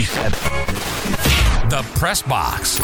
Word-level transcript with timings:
The 0.00 1.86
Press 1.94 2.22
Box. 2.22 2.80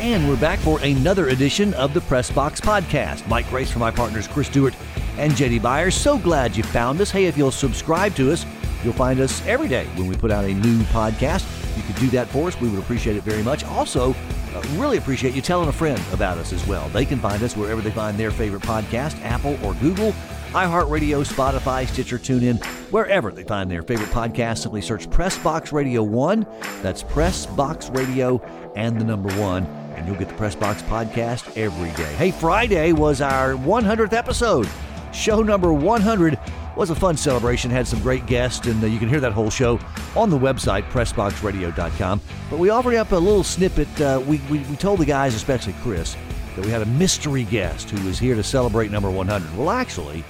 And 0.00 0.28
we're 0.28 0.40
back 0.40 0.58
for 0.58 0.80
another 0.80 1.28
edition 1.28 1.72
of 1.74 1.94
the 1.94 2.00
Press 2.00 2.28
Box 2.28 2.60
Podcast. 2.60 3.28
Mike 3.28 3.48
Grace 3.48 3.70
for 3.70 3.78
my 3.78 3.92
partners 3.92 4.26
Chris 4.26 4.48
Stewart 4.48 4.74
and 5.18 5.32
JD 5.34 5.62
Byers. 5.62 5.94
So 5.94 6.18
glad 6.18 6.56
you 6.56 6.64
found 6.64 7.00
us. 7.00 7.12
Hey, 7.12 7.26
if 7.26 7.38
you'll 7.38 7.52
subscribe 7.52 8.16
to 8.16 8.32
us, 8.32 8.44
you'll 8.82 8.92
find 8.92 9.20
us 9.20 9.46
every 9.46 9.68
day 9.68 9.84
when 9.94 10.08
we 10.08 10.16
put 10.16 10.32
out 10.32 10.44
a 10.44 10.52
new 10.52 10.78
podcast. 10.86 11.46
You 11.76 11.84
could 11.84 11.96
do 11.96 12.08
that 12.08 12.26
for 12.26 12.48
us. 12.48 12.60
We 12.60 12.68
would 12.68 12.80
appreciate 12.80 13.16
it 13.16 13.22
very 13.22 13.44
much. 13.44 13.62
Also, 13.66 14.16
uh, 14.52 14.62
really 14.72 14.96
appreciate 14.96 15.32
you 15.34 15.42
telling 15.42 15.68
a 15.68 15.72
friend 15.72 16.02
about 16.12 16.38
us 16.38 16.52
as 16.52 16.66
well. 16.66 16.88
They 16.88 17.04
can 17.04 17.20
find 17.20 17.40
us 17.44 17.56
wherever 17.56 17.80
they 17.80 17.92
find 17.92 18.18
their 18.18 18.32
favorite 18.32 18.62
podcast, 18.62 19.22
Apple 19.22 19.56
or 19.64 19.74
Google, 19.74 20.12
iHeartRadio, 20.48 21.26
Spotify, 21.26 21.86
Stitcher, 21.86 22.18
TuneIn, 22.18 22.64
wherever 22.90 23.30
they 23.30 23.44
find 23.44 23.70
their 23.70 23.82
favorite 23.82 24.10
podcast. 24.10 24.58
Simply 24.58 24.80
search 24.80 25.10
Press 25.10 25.38
Box 25.38 25.72
Radio 25.72 26.02
1. 26.02 26.46
That's 26.82 27.02
Press 27.02 27.46
Box 27.46 27.90
Radio 27.90 28.40
and 28.76 29.00
the 29.00 29.04
number 29.04 29.32
1 29.40 29.64
and 29.98 30.06
you'll 30.06 30.16
get 30.16 30.28
the 30.28 30.34
Press 30.34 30.54
Box 30.54 30.80
podcast 30.82 31.56
every 31.56 31.90
day. 32.02 32.12
Hey, 32.14 32.30
Friday 32.30 32.92
was 32.92 33.20
our 33.20 33.54
100th 33.54 34.12
episode. 34.12 34.68
Show 35.12 35.42
number 35.42 35.72
100 35.72 36.38
was 36.76 36.90
a 36.90 36.94
fun 36.94 37.16
celebration, 37.16 37.70
had 37.72 37.88
some 37.88 38.00
great 38.00 38.24
guests, 38.26 38.68
and 38.68 38.82
uh, 38.82 38.86
you 38.86 39.00
can 39.00 39.08
hear 39.08 39.18
that 39.18 39.32
whole 39.32 39.50
show 39.50 39.80
on 40.14 40.30
the 40.30 40.38
website, 40.38 40.88
PressBoxRadio.com. 40.90 42.20
But 42.48 42.58
we 42.60 42.70
offered 42.70 42.94
up 42.94 43.10
a 43.10 43.16
little 43.16 43.42
snippet. 43.42 44.00
Uh, 44.00 44.22
we, 44.24 44.40
we, 44.48 44.60
we 44.60 44.76
told 44.76 45.00
the 45.00 45.04
guys, 45.04 45.34
especially 45.34 45.74
Chris, 45.82 46.16
that 46.54 46.64
we 46.64 46.70
had 46.70 46.82
a 46.82 46.86
mystery 46.86 47.42
guest 47.44 47.90
who 47.90 48.06
was 48.06 48.20
here 48.20 48.36
to 48.36 48.44
celebrate 48.44 48.92
number 48.92 49.10
100. 49.10 49.56
Well, 49.58 49.70
actually, 49.70 50.24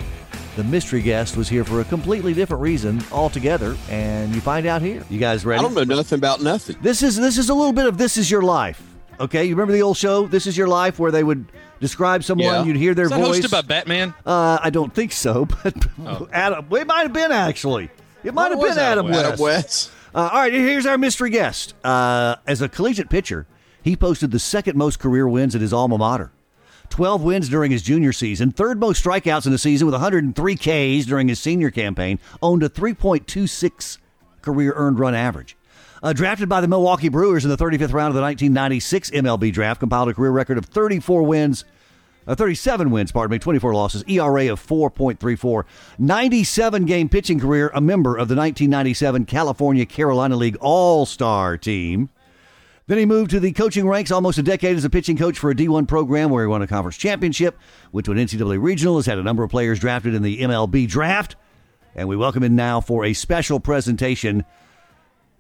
the 0.59 0.65
mystery 0.65 1.01
guest 1.01 1.37
was 1.37 1.49
here 1.49 1.63
for 1.63 1.81
a 1.81 1.85
completely 1.85 2.35
different 2.35 2.61
reason 2.61 3.01
altogether, 3.13 3.77
and 3.89 4.35
you 4.35 4.41
find 4.41 4.67
out 4.67 4.83
here. 4.83 5.05
You 5.09 5.21
guys 5.21 5.47
ready? 5.47 5.61
I 5.61 5.63
don't 5.63 5.73
know 5.73 5.85
nothing 5.85 6.19
about 6.19 6.43
nothing. 6.43 6.75
This 6.83 7.01
is 7.01 7.15
this 7.17 7.39
is 7.39 7.49
a 7.49 7.55
little 7.55 7.73
bit 7.73 7.87
of 7.87 7.97
this 7.97 8.17
is 8.17 8.29
your 8.29 8.43
life. 8.43 8.83
Okay, 9.21 9.45
you 9.45 9.55
remember 9.55 9.73
the 9.73 9.83
old 9.83 9.97
show, 9.97 10.27
This 10.27 10.47
Is 10.49 10.57
Your 10.57 10.67
Life, 10.69 10.99
where 10.99 11.11
they 11.13 11.23
would 11.25 11.47
describe 11.81 12.25
someone, 12.25 12.47
Yeah. 12.47 12.65
you'd 12.65 12.77
hear 12.77 12.93
their 12.95 13.05
Is 13.05 13.11
that 13.11 13.21
voice. 13.21 13.39
hosted 13.41 13.51
by 13.53 13.63
Batman? 13.63 14.15
uh, 14.27 14.59
I 14.61 14.71
don't 14.71 14.93
think 14.93 15.13
so, 15.13 15.45
but 15.63 15.75
Oh. 16.05 16.29
Adam, 16.33 16.67
it 16.73 16.87
might 16.89 17.03
have 17.03 17.13
been 17.13 17.31
actually. 17.33 17.89
It 18.25 18.35
might 18.35 18.51
have 18.51 18.61
been 18.61 18.79
Adam 18.79 19.07
Adam 19.07 19.11
West. 19.13 19.25
Adam 19.27 19.41
West. 19.41 19.91
Uh, 20.13 20.19
all 20.33 20.41
right, 20.41 20.53
here's 20.53 20.87
our 20.87 20.99
mystery 20.99 21.31
guest. 21.31 21.75
Uh, 21.85 22.35
as 22.49 22.61
a 22.63 22.69
collegiate 22.69 23.11
pitcher, 23.11 23.47
he 23.83 23.95
posted 23.95 24.33
the 24.33 24.39
second 24.41 24.77
most 24.77 24.99
career 24.99 25.29
wins 25.29 25.55
at 25.55 25.61
his 25.61 25.73
alma 25.73 25.99
mater. 25.99 26.33
12 26.91 27.23
wins 27.23 27.49
during 27.49 27.71
his 27.71 27.83
junior 27.83 28.13
season, 28.13 28.51
third 28.51 28.81
most 28.81 29.05
strikeouts 29.05 29.47
in 29.47 29.53
the 29.53 29.59
season 29.59 29.87
with 29.87 29.95
103 29.95 30.57
Ks 30.57 31.07
during 31.07 31.29
his 31.29 31.41
senior 31.41 31.71
campaign, 31.71 32.19
owned 32.43 32.63
a 32.63 32.69
3.26 32.69 33.99
career 34.43 34.73
earned 34.77 34.99
run 34.99 35.15
average. 35.15 35.57
Uh, 36.03 36.13
drafted 36.13 36.49
by 36.49 36.61
the 36.61 36.69
Milwaukee 36.69 37.09
Brewers 37.09 37.45
in 37.45 37.51
the 37.51 37.57
35th 37.57 37.93
round 37.93 38.11
of 38.11 38.15
the 38.15 38.23
1996 38.23 39.11
MLB 39.11 39.53
draft, 39.53 39.81
compiled 39.81 40.09
a 40.09 40.15
career 40.15 40.31
record 40.31 40.57
of 40.57 40.67
34 40.67 41.23
wins, 41.25 41.65
uh, 42.29 42.35
37 42.35 42.91
wins, 42.91 43.11
pardon 43.11 43.33
me, 43.33 43.39
24 43.39 43.75
losses, 43.75 44.05
ERA 44.07 44.53
of 44.53 44.65
4.34, 44.65 45.65
97 45.99 46.85
game 46.85 47.09
pitching 47.09 47.41
career, 47.41 47.71
a 47.75 47.81
member 47.81 48.11
of 48.11 48.29
the 48.29 48.37
1997 48.37 49.25
California 49.25 49.87
Carolina 49.87 50.37
League 50.37 50.57
All 50.61 51.05
Star 51.05 51.57
team. 51.57 52.11
Then 52.89 52.97
he 52.97 53.05
moved 53.05 53.31
to 53.33 53.41
the 53.41 53.53
coaching 53.53 53.87
ranks 53.87 54.11
almost 54.11 54.39
a 54.39 54.43
decade 54.43 54.75
as 54.75 54.85
a 54.85 54.89
pitching 54.89 55.19
coach 55.19 55.39
for 55.39 55.51
a 55.51 55.55
D1 55.55 55.87
program 55.87 56.31
where 56.31 56.45
he 56.45 56.49
won 56.49 56.63
a 56.63 56.67
conference 56.67 56.97
championship, 56.97 57.59
went 57.93 58.07
to 58.07 58.13
an 58.13 58.19
NCAA 58.19 58.61
regional, 58.63 58.97
has 58.97 59.05
had 59.05 59.19
a 59.19 59.23
number 59.23 59.45
of 59.45 59.51
players 59.51 59.79
drafted 59.79 60.15
in 60.15 60.23
the 60.23 60.39
MLB 60.39 60.89
draft. 60.89 61.37
And 61.95 62.09
we 62.09 62.17
welcome 62.17 62.43
him 62.43 62.57
now 62.57 62.81
for 62.81 63.05
a 63.05 63.13
special 63.13 63.61
presentation. 63.61 64.43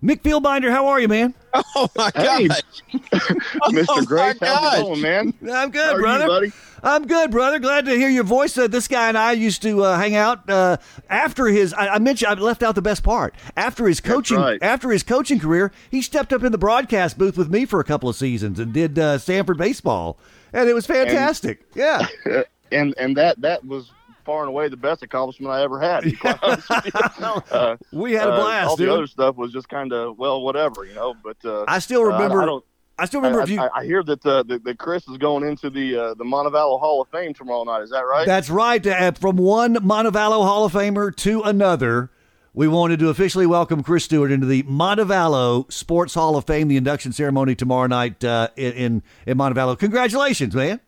Mick 0.02 0.22
Fieldbinder, 0.22 0.70
how 0.70 0.86
are 0.86 1.00
you, 1.00 1.08
man? 1.08 1.34
Oh 1.74 1.88
my 1.96 2.12
Hey. 2.14 2.46
God! 2.48 2.62
Mr. 3.72 3.86
Oh, 3.88 4.04
Grace, 4.04 4.40
my 4.40 4.46
how's 4.46 4.60
gosh. 4.60 4.78
it 4.78 4.82
going, 4.82 5.00
man? 5.00 5.34
I'm 5.52 5.70
good, 5.70 5.86
How 5.88 5.94
are 5.96 5.98
brother. 6.00 6.24
you, 6.24 6.28
buddy? 6.28 6.52
I'm 6.84 7.06
good, 7.06 7.30
brother. 7.32 7.58
Glad 7.58 7.86
to 7.86 7.96
hear 7.96 8.08
your 8.08 8.22
voice. 8.22 8.56
Uh, 8.56 8.68
this 8.68 8.86
guy 8.86 9.08
and 9.08 9.18
I 9.18 9.32
used 9.32 9.62
to 9.62 9.82
uh, 9.82 9.96
hang 9.98 10.14
out 10.14 10.48
uh, 10.48 10.76
after 11.10 11.46
his. 11.46 11.72
I, 11.72 11.88
I 11.94 11.98
mentioned 11.98 12.30
I 12.30 12.34
left 12.34 12.62
out 12.62 12.76
the 12.76 12.82
best 12.82 13.02
part. 13.02 13.34
After 13.56 13.88
his 13.88 14.00
coaching, 14.00 14.36
right. 14.36 14.62
after 14.62 14.90
his 14.90 15.02
coaching 15.02 15.40
career, 15.40 15.72
he 15.90 16.00
stepped 16.02 16.32
up 16.32 16.44
in 16.44 16.52
the 16.52 16.58
broadcast 16.58 17.18
booth 17.18 17.36
with 17.36 17.50
me 17.50 17.64
for 17.64 17.80
a 17.80 17.84
couple 17.84 18.08
of 18.08 18.14
seasons 18.14 18.60
and 18.60 18.72
did 18.72 18.96
uh, 18.98 19.18
Stanford 19.18 19.58
baseball, 19.58 20.18
and 20.52 20.68
it 20.68 20.74
was 20.74 20.86
fantastic. 20.86 21.64
yeah, 21.74 22.06
And 22.70 22.94
and 22.98 23.16
that 23.16 23.40
that 23.40 23.64
was 23.64 23.90
far 24.28 24.42
and 24.42 24.50
away 24.50 24.68
the 24.68 24.76
best 24.76 25.02
accomplishment 25.02 25.50
I 25.50 25.62
ever 25.62 25.80
had. 25.80 26.00
to 26.00 26.10
be 26.10 26.16
quite 26.16 26.38
honest 26.42 26.68
with 26.68 26.84
you. 26.84 26.92
Uh, 27.50 27.76
we 27.92 28.12
had 28.12 28.28
a 28.28 28.32
uh, 28.32 28.42
blast, 28.42 28.68
all 28.68 28.76
dude. 28.76 28.88
the 28.88 28.92
other 28.92 29.06
stuff 29.06 29.36
was 29.36 29.52
just 29.52 29.68
kind 29.68 29.92
of 29.92 30.18
well, 30.18 30.42
whatever, 30.42 30.84
you 30.84 30.94
know. 30.94 31.14
But 31.22 31.36
uh, 31.44 31.64
I 31.66 31.78
still 31.78 32.02
uh, 32.02 32.12
remember. 32.12 32.42
I, 32.42 32.46
don't. 32.46 32.64
I 32.98 33.06
still 33.06 33.20
remember 33.20 33.40
I, 33.40 33.44
if 33.44 33.50
you. 33.50 33.60
I, 33.60 33.68
I 33.74 33.84
hear 33.84 34.02
that, 34.02 34.24
uh, 34.26 34.42
that 34.44 34.64
that 34.64 34.78
Chris 34.78 35.08
is 35.08 35.16
going 35.16 35.48
into 35.48 35.70
the 35.70 35.96
uh, 35.96 36.14
the 36.14 36.24
Montevallo 36.24 36.78
Hall 36.78 37.00
of 37.00 37.08
Fame 37.08 37.32
tomorrow 37.32 37.64
night. 37.64 37.82
Is 37.82 37.90
that 37.90 38.00
right? 38.00 38.26
That's 38.26 38.50
right. 38.50 38.86
Uh, 38.86 39.12
from 39.12 39.36
one 39.36 39.76
Montevallo 39.76 40.44
Hall 40.44 40.66
of 40.66 40.72
Famer 40.72 41.14
to 41.16 41.42
another, 41.42 42.10
we 42.52 42.68
wanted 42.68 42.98
to 42.98 43.08
officially 43.08 43.46
welcome 43.46 43.82
Chris 43.82 44.04
Stewart 44.04 44.30
into 44.30 44.46
the 44.46 44.62
Montevallo 44.64 45.70
Sports 45.72 46.14
Hall 46.14 46.36
of 46.36 46.44
Fame. 46.44 46.68
The 46.68 46.76
induction 46.76 47.12
ceremony 47.12 47.54
tomorrow 47.54 47.86
night 47.86 48.22
uh, 48.22 48.48
in, 48.56 48.72
in 48.72 49.02
in 49.26 49.38
Montevallo. 49.38 49.78
Congratulations, 49.78 50.54
man. 50.54 50.80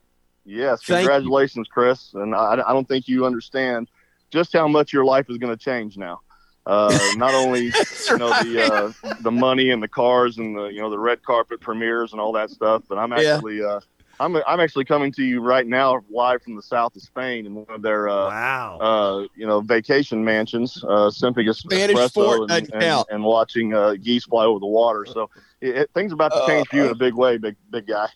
Yes. 0.51 0.83
Thank 0.83 0.89
you. 0.89 1.09
Congratulations, 1.09 1.69
Chris. 1.69 2.13
And 2.15 2.35
I, 2.35 2.63
I 2.67 2.73
don't 2.73 2.89
think 2.89 3.09
you 3.09 3.25
understand 3.27 3.89
just 4.31 4.53
how 4.53 4.69
much 4.69 4.93
your 4.93 5.05
life 5.05 5.29
is 5.29 5.39
going 5.39 5.57
to 5.57 5.63
change 5.63 5.97
now. 5.97 6.21
Uh, 6.67 6.97
not 7.17 7.35
only 7.35 7.67
you 7.67 8.19
know 8.19 8.31
right. 8.31 8.45
the 8.45 8.95
uh, 9.05 9.13
the 9.23 9.31
money 9.31 9.71
and 9.71 9.83
the 9.83 9.89
cars 9.89 10.39
and 10.39 10.57
the 10.57 10.67
you 10.67 10.81
know 10.81 10.91
the 10.91 10.99
red 10.99 11.23
carpet 11.23 11.61
premieres 11.61 12.13
and 12.13 12.21
all 12.21 12.33
that 12.33 12.51
stuff. 12.51 12.83
But 12.89 12.99
I'm 12.99 13.13
Yeah. 13.13 13.35
actually 13.35 13.63
uh, 13.63 13.81
I'm 14.21 14.37
I'm 14.47 14.61
actually 14.61 14.85
coming 14.85 15.11
to 15.13 15.25
you 15.25 15.41
right 15.41 15.67
now 15.67 16.01
live 16.11 16.43
from 16.43 16.55
the 16.55 16.63
south 16.63 16.95
of 16.95 17.01
Spain 17.03 17.47
in 17.47 17.55
one 17.55 17.67
of 17.71 17.81
their 17.81 18.09
uh, 18.09 18.29
Wow. 18.29 18.79
uh, 18.79 19.27
you 19.35 19.47
know 19.47 19.63
vacation 19.63 20.23
mansions, 20.23 20.85
uh, 20.87 21.11
sipping 21.11 21.49
a 21.49 21.55
Spanish 21.55 21.97
espresso 21.97 22.13
fort 22.13 22.51
and, 22.51 22.71
and, 22.75 23.05
and 23.11 23.25
watching 23.25 23.73
uh, 23.75 23.95
geese 23.95 24.25
fly 24.27 24.45
over 24.45 24.61
the 24.61 24.67
water. 24.67 25.07
So 25.07 25.31
it, 25.63 25.77
it, 25.77 25.91
things 25.95 26.13
about 26.13 26.33
to 26.35 26.45
change 26.47 26.69
for 26.69 26.77
you 26.77 26.85
in 26.85 26.91
a 26.91 26.95
big 26.95 27.15
way, 27.15 27.39
big 27.39 27.57
big 27.71 27.87
guy. 27.87 28.09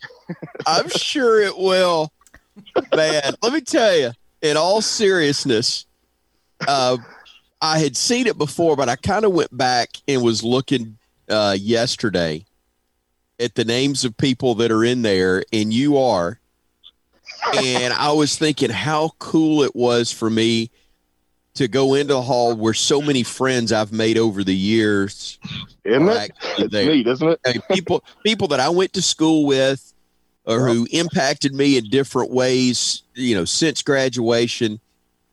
I'm 0.66 0.90
sure 0.90 1.40
it 1.40 1.56
will. 1.56 2.12
Man, 2.94 3.34
let 3.42 3.52
me 3.52 3.60
tell 3.60 3.96
you, 3.96 4.12
in 4.42 4.56
all 4.56 4.80
seriousness, 4.80 5.86
uh, 6.66 6.96
I 7.60 7.78
had 7.78 7.96
seen 7.96 8.26
it 8.26 8.36
before, 8.38 8.76
but 8.76 8.88
I 8.88 8.96
kind 8.96 9.24
of 9.24 9.32
went 9.32 9.56
back 9.56 9.90
and 10.06 10.22
was 10.22 10.44
looking 10.44 10.98
uh, 11.28 11.56
yesterday 11.58 12.44
at 13.40 13.54
the 13.54 13.64
names 13.64 14.04
of 14.04 14.16
people 14.16 14.54
that 14.56 14.70
are 14.70 14.84
in 14.84 15.02
there, 15.02 15.44
and 15.52 15.72
you 15.72 15.98
are. 15.98 16.38
And 17.56 17.92
I 17.94 18.12
was 18.12 18.36
thinking 18.36 18.70
how 18.70 19.12
cool 19.18 19.62
it 19.62 19.74
was 19.74 20.12
for 20.12 20.28
me 20.30 20.70
to 21.54 21.68
go 21.68 21.94
into 21.94 22.14
the 22.14 22.22
hall 22.22 22.54
where 22.54 22.74
so 22.74 23.00
many 23.00 23.22
friends 23.22 23.72
I've 23.72 23.92
made 23.92 24.18
over 24.18 24.42
the 24.44 24.54
years 24.54 25.38
Isn't 25.84 26.08
it? 26.08 26.32
It's 26.58 26.72
there. 26.72 26.86
neat, 26.86 27.06
isn't 27.06 27.28
it? 27.28 27.40
Hey, 27.44 27.60
people 27.72 28.02
people 28.24 28.48
that 28.48 28.60
I 28.60 28.68
went 28.68 28.92
to 28.94 29.02
school 29.02 29.46
with 29.46 29.93
or 30.46 30.68
who 30.68 30.86
impacted 30.90 31.54
me 31.54 31.78
in 31.78 31.88
different 31.88 32.30
ways, 32.30 33.02
you 33.14 33.34
know, 33.34 33.44
since 33.44 33.82
graduation. 33.82 34.80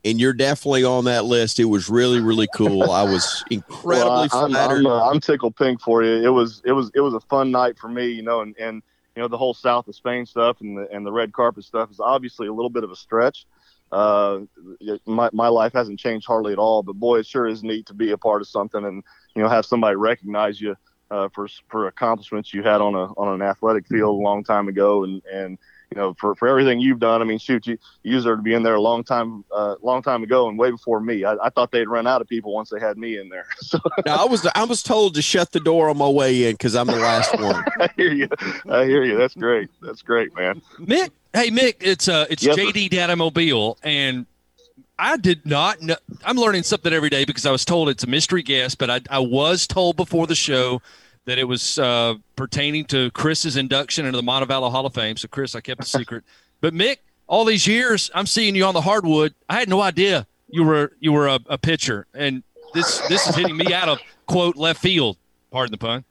And 0.03 0.19
you're 0.19 0.33
definitely 0.33 0.83
on 0.83 1.05
that 1.05 1.25
list. 1.25 1.59
It 1.59 1.66
was 1.66 1.88
really, 1.88 2.22
really 2.22 2.47
cool. 2.55 2.89
I 2.89 3.03
was 3.03 3.44
incredibly 3.51 4.29
Well, 4.31 4.45
I'm, 4.45 4.50
flattered. 4.50 4.79
I'm, 4.79 4.88
uh, 4.88 5.09
I'm 5.09 5.19
tickled 5.19 5.55
pink 5.55 5.79
for 5.79 6.03
you. 6.03 6.25
It 6.25 6.29
was 6.29 6.61
it 6.66 6.71
was 6.71 6.89
it 6.95 7.01
was 7.01 7.13
a 7.13 7.19
fun 7.19 7.51
night 7.51 7.77
for 7.77 7.88
me, 7.88 8.07
you 8.07 8.23
know, 8.23 8.41
and, 8.41 8.55
and 8.57 8.81
you 9.16 9.21
know 9.21 9.27
the 9.27 9.38
whole 9.38 9.53
south 9.53 9.88
of 9.88 9.95
Spain 9.95 10.25
stuff 10.25 10.61
and 10.61 10.75
the 10.75 10.88
and 10.91 11.05
the 11.05 11.11
red 11.11 11.33
carpet 11.33 11.66
stuff 11.66 11.91
is 11.91 12.00
obviously 12.00 12.47
a 12.47 12.53
little 12.53 12.69
bit 12.69 12.83
of 12.83 12.89
a 12.89 12.95
stretch. 12.95 13.45
Uh, 13.91 14.39
my 15.05 15.29
my 15.33 15.50
life 15.50 15.73
hasn't 15.73 16.00
changed 16.00 16.25
hardly 16.25 16.53
at 16.53 16.59
all, 16.59 16.81
but 16.81 16.94
boy, 16.94 17.19
it 17.19 17.27
sure 17.27 17.47
is 17.47 17.61
neat 17.61 17.85
to 17.85 17.94
be 17.94 18.11
a 18.11 18.17
part 18.17 18.41
of 18.41 18.47
something 18.47 18.83
and 18.85 19.03
you 19.36 19.44
know 19.44 19.50
have 19.50 19.68
somebody 19.68 19.95
recognize 19.97 20.59
you 20.59 20.75
uh, 21.12 21.28
for 21.34 21.48
for 21.69 21.88
accomplishments 21.88 22.54
you 22.54 22.63
had 22.63 22.81
on 22.81 22.96
a 22.96 23.06
on 23.13 23.34
an 23.36 23.42
athletic 23.42 23.86
field 23.88 24.18
a 24.19 24.24
long 24.24 24.44
time 24.44 24.68
ago, 24.68 25.04
and 25.04 25.22
and 25.31 25.58
you 25.92 25.98
know 25.98 26.13
for, 26.19 26.34
for 26.36 26.48
everything 26.48 26.80
you've 26.80 27.00
done. 27.00 27.22
I 27.22 27.25
mean, 27.25 27.38
shoot, 27.38 27.68
you 27.68 27.78
you 28.04 28.13
deserve 28.13 28.40
to 28.40 28.44
be 28.44 28.54
in 28.54 28.63
there 28.63 28.75
a 28.75 28.81
long 28.81 29.04
time 29.04 29.44
uh, 29.54 29.75
long 29.81 30.02
time 30.02 30.24
ago 30.24 30.48
and 30.48 30.58
way 30.58 30.72
before 30.72 31.02
me. 31.02 31.25
I, 31.25 31.34
I 31.44 31.50
thought 31.50 31.72
they'd 31.72 31.88
run 31.90 32.08
out 32.08 32.22
of 32.22 32.28
people 32.30 32.54
once 32.54 32.69
they 32.69 32.80
had 32.80 32.98
me 32.98 33.18
in 33.18 33.30
there. 33.30 33.46
So 33.62 33.80
Now, 34.06 34.24
I 34.24 34.25
was 34.25 34.48
I 34.56 34.63
was 34.63 34.81
told 34.81 35.16
to 35.16 35.22
shut 35.22 35.52
the 35.52 35.60
door 35.60 35.90
on 35.90 35.98
my 35.98 36.08
way 36.10 36.46
in 36.46 36.54
because 36.54 36.75
I'm 36.75 36.88
the 36.88 36.96
last 36.96 37.38
one. 37.38 37.63
I 37.80 37.90
hear 37.98 38.13
you. 38.13 38.30
I 38.69 38.86
hear 38.86 39.04
you. 39.04 39.18
That's 39.18 39.36
great. 39.36 39.69
That's 39.81 40.02
great, 40.02 40.34
man. 40.36 40.62
Mick, 40.80 41.12
hey 41.34 41.50
Mick, 41.52 41.75
it's 41.81 42.08
uh, 42.08 42.25
it's 42.30 42.44
Yes. 42.44 42.58
JD 42.58 42.90
Data 42.90 43.16
Mobile, 43.16 43.78
and 43.84 44.25
I 45.01 45.18
did 45.18 45.48
not 45.48 45.81
know. 45.81 45.95
I'm 46.24 46.38
learning 46.38 46.62
something 46.62 46.94
every 46.94 47.09
day 47.09 47.25
because 47.25 47.48
I 47.48 47.51
was 47.51 47.65
told 47.65 47.89
it's 47.89 48.03
a 48.03 48.07
mystery 48.07 48.44
guest, 48.44 48.77
but 48.77 48.92
I, 48.92 49.01
I 49.09 49.18
was 49.18 49.65
told 49.65 49.98
before 49.98 50.27
the 50.27 50.36
show 50.36 50.80
that 51.25 51.39
it 51.39 51.45
was 51.45 51.80
uh, 51.80 52.13
pertaining 52.36 52.86
to 52.86 53.09
Chris's 53.09 53.57
induction 53.57 54.06
into 54.06 54.15
the 54.15 54.24
Montevallo 54.24 54.69
Hall 54.69 54.86
of 54.86 54.94
Fame. 54.94 55.18
So 55.18 55.27
Chris, 55.27 55.56
I 55.56 55.62
kept 55.62 55.81
the 55.81 55.88
secret. 55.88 56.24
But 56.62 56.75
Mick, 56.75 56.98
all 57.25 57.44
these 57.44 57.65
years, 57.65 58.12
I'm 58.13 58.27
seeing 58.27 58.56
you 58.56 58.65
on 58.65 58.75
the 58.75 58.81
hardwood. 58.81 59.33
I 59.50 59.56
had 59.56 59.68
no 59.68 59.81
idea 59.81 60.27
you 60.48 60.63
were 60.63 60.92
you 61.00 61.12
were 61.12 61.27
a, 61.27 61.39
a 61.48 61.57
pitcher, 61.57 62.06
and 62.13 62.44
this 62.75 63.00
this 63.09 63.25
is 63.27 63.36
hitting 63.36 63.57
me 63.57 63.74
out 63.74 63.89
of 63.89 63.98
quote 64.27 64.56
left 64.57 64.80
field. 64.80 65.18
Pardon 65.50 65.71
the 65.71 65.80
pun. 65.80 66.06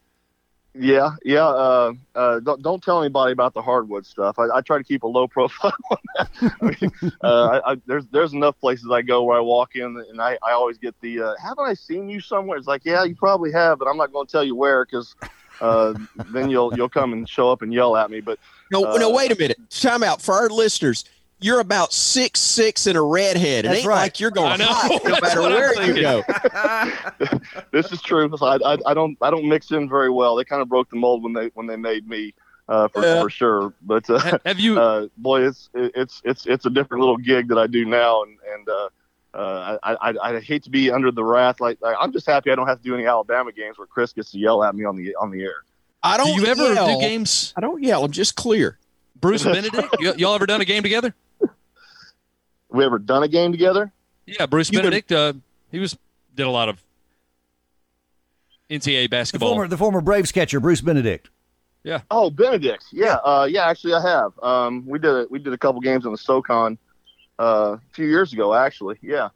Yeah, 0.73 1.15
yeah. 1.25 1.47
Uh, 1.47 1.93
uh, 2.15 2.39
don't, 2.39 2.61
don't 2.61 2.81
tell 2.81 3.01
anybody 3.01 3.33
about 3.33 3.53
the 3.53 3.61
hardwood 3.61 4.05
stuff. 4.05 4.39
I, 4.39 4.47
I 4.55 4.61
try 4.61 4.77
to 4.77 4.83
keep 4.83 5.03
a 5.03 5.07
low 5.07 5.27
profile 5.37 5.73
on 5.89 5.97
that. 6.15 6.29
I 6.41 6.65
mean, 6.65 7.11
uh, 7.21 7.59
I, 7.65 7.71
I, 7.73 7.75
there's 7.85 8.05
there's 8.07 8.33
enough 8.33 8.57
places 8.59 8.89
I 8.91 9.01
go 9.01 9.23
where 9.23 9.37
I 9.37 9.41
walk 9.41 9.75
in 9.75 10.03
and 10.09 10.21
I, 10.21 10.37
I 10.41 10.53
always 10.53 10.77
get 10.77 10.95
the 11.01 11.21
uh, 11.21 11.33
haven't 11.41 11.65
I 11.65 11.73
seen 11.73 12.07
you 12.07 12.21
somewhere? 12.21 12.57
It's 12.57 12.67
like 12.67 12.85
yeah, 12.85 13.03
you 13.03 13.15
probably 13.15 13.51
have, 13.51 13.79
but 13.79 13.87
I'm 13.87 13.97
not 13.97 14.13
going 14.13 14.27
to 14.27 14.31
tell 14.31 14.43
you 14.45 14.55
where 14.55 14.85
because 14.85 15.13
uh, 15.59 15.93
then 16.31 16.49
you'll 16.49 16.73
you'll 16.75 16.89
come 16.89 17.11
and 17.11 17.27
show 17.27 17.51
up 17.51 17.61
and 17.61 17.73
yell 17.73 17.97
at 17.97 18.09
me. 18.09 18.21
But 18.21 18.39
No, 18.71 18.95
no, 18.95 19.09
Uh, 19.11 19.13
wait 19.13 19.31
a 19.31 19.35
minute. 19.37 19.59
Time 19.69 20.03
out 20.03 20.21
for 20.21 20.33
our 20.35 20.49
listeners. 20.49 21.03
You're 21.43 21.59
about 21.59 21.91
six 21.91 22.39
six 22.39 22.85
and 22.87 22.95
a 22.97 23.01
redhead. 23.01 23.65
It 23.65 23.67
That's 23.69 23.79
ain't 23.79 23.87
right. 23.87 23.95
like 24.03 24.19
you're 24.19 24.31
going 24.31 24.59
hot 24.61 25.01
no 25.03 25.19
matter 25.21 25.41
where 25.41 25.83
you 25.87 26.01
go. 26.01 26.23
this 27.71 27.91
is 27.91 28.01
true. 28.01 28.31
I, 28.41 28.57
I, 28.63 28.77
I 28.85 28.93
don't 28.93 29.17
I 29.21 29.29
don't 29.31 29.47
mix 29.49 29.71
in 29.71 29.89
very 29.89 30.09
well. 30.09 30.35
They 30.35 30.43
kind 30.45 30.61
of 30.61 30.69
broke 30.69 30.89
the 30.89 30.97
mold 30.97 31.23
when 31.23 31.33
they 31.33 31.47
when 31.55 31.65
they 31.67 31.75
made 31.77 32.07
me 32.07 32.33
uh, 32.69 32.87
for, 32.89 33.03
Yeah. 33.03 33.21
for 33.21 33.29
sure. 33.29 33.73
But 33.81 34.09
uh, 34.09 34.37
Have 34.45 34.59
you? 34.59 34.79
uh, 34.79 35.07
boy, 35.17 35.47
it's 35.47 35.69
it's 35.73 36.21
it's 36.23 36.45
it's 36.45 36.65
a 36.65 36.69
different 36.69 37.01
little 37.01 37.17
gig 37.17 37.47
that 37.49 37.57
I 37.57 37.67
do 37.67 37.85
now, 37.85 38.23
and 38.23 38.37
and 38.53 38.69
uh, 38.69 38.89
uh, 39.33 39.77
I, 39.83 40.09
I 40.11 40.17
I 40.35 40.39
hate 40.41 40.63
to 40.63 40.69
be 40.69 40.91
under 40.91 41.11
the 41.11 41.23
wrath. 41.23 41.59
Like, 41.59 41.79
like 41.81 41.95
I'm 41.99 42.11
just 42.11 42.27
happy 42.27 42.51
I 42.51 42.55
don't 42.55 42.67
have 42.67 42.77
to 42.77 42.83
do 42.83 42.93
any 42.93 43.05
Alabama 43.07 43.51
games 43.51 43.77
where 43.77 43.87
Chris 43.87 44.13
gets 44.13 44.31
to 44.31 44.37
yell 44.37 44.63
at 44.63 44.75
me 44.75 44.85
on 44.85 44.95
the 44.95 45.15
on 45.15 45.31
the 45.31 45.41
air. 45.41 45.63
I 46.03 46.17
do 46.17 46.23
don't 46.23 46.35
you 46.41 46.45
ever 46.47 46.73
yell. 46.73 46.95
do 46.95 46.99
games? 47.01 47.53
I 47.55 47.61
don't 47.61 47.81
yell. 47.83 48.03
I'm 48.03 48.11
just 48.11 48.35
clear. 48.35 48.77
Bruce 49.19 49.43
Benedict. 49.43 49.87
Y- 49.99 50.13
y'all 50.17 50.33
ever 50.33 50.47
done 50.47 50.61
a 50.61 50.65
game 50.65 50.81
together? 50.81 51.13
We 52.71 52.85
ever 52.85 52.99
done 52.99 53.23
a 53.23 53.27
game 53.27 53.51
together? 53.51 53.91
Yeah, 54.25 54.45
Bruce 54.45 54.71
You 54.71 54.77
would- 54.79 54.83
Benedict. 54.83 55.11
Uh, 55.11 55.33
he 55.71 55.79
was 55.79 55.97
did 56.35 56.45
a 56.45 56.49
lot 56.49 56.69
of 56.69 56.81
NCAA 58.69 59.03
The 59.03 59.07
basketball. 59.07 59.49
former, 59.49 59.67
the 59.67 59.77
former 59.77 60.01
Braves 60.01 60.31
catcher, 60.31 60.59
Bruce 60.59 60.81
Benedict. 60.81 61.29
Yeah. 61.83 62.01
Oh, 62.11 62.29
Benedict. 62.29 62.85
Yeah, 62.91 63.15
uh, 63.15 63.47
yeah. 63.49 63.67
Actually, 63.67 63.95
I 63.95 64.01
have. 64.01 64.31
Um, 64.41 64.85
we 64.87 64.99
did 64.99 65.09
a, 65.11 65.27
we 65.29 65.39
did 65.39 65.51
a 65.51 65.57
couple 65.57 65.81
games 65.81 66.05
on 66.05 66.11
the 66.11 66.17
SoCon 66.17 66.77
uh, 67.39 67.77
a 67.77 67.81
few 67.93 68.05
years 68.05 68.33
ago. 68.33 68.53
Actually, 68.53 68.97
yeah. 69.01 69.29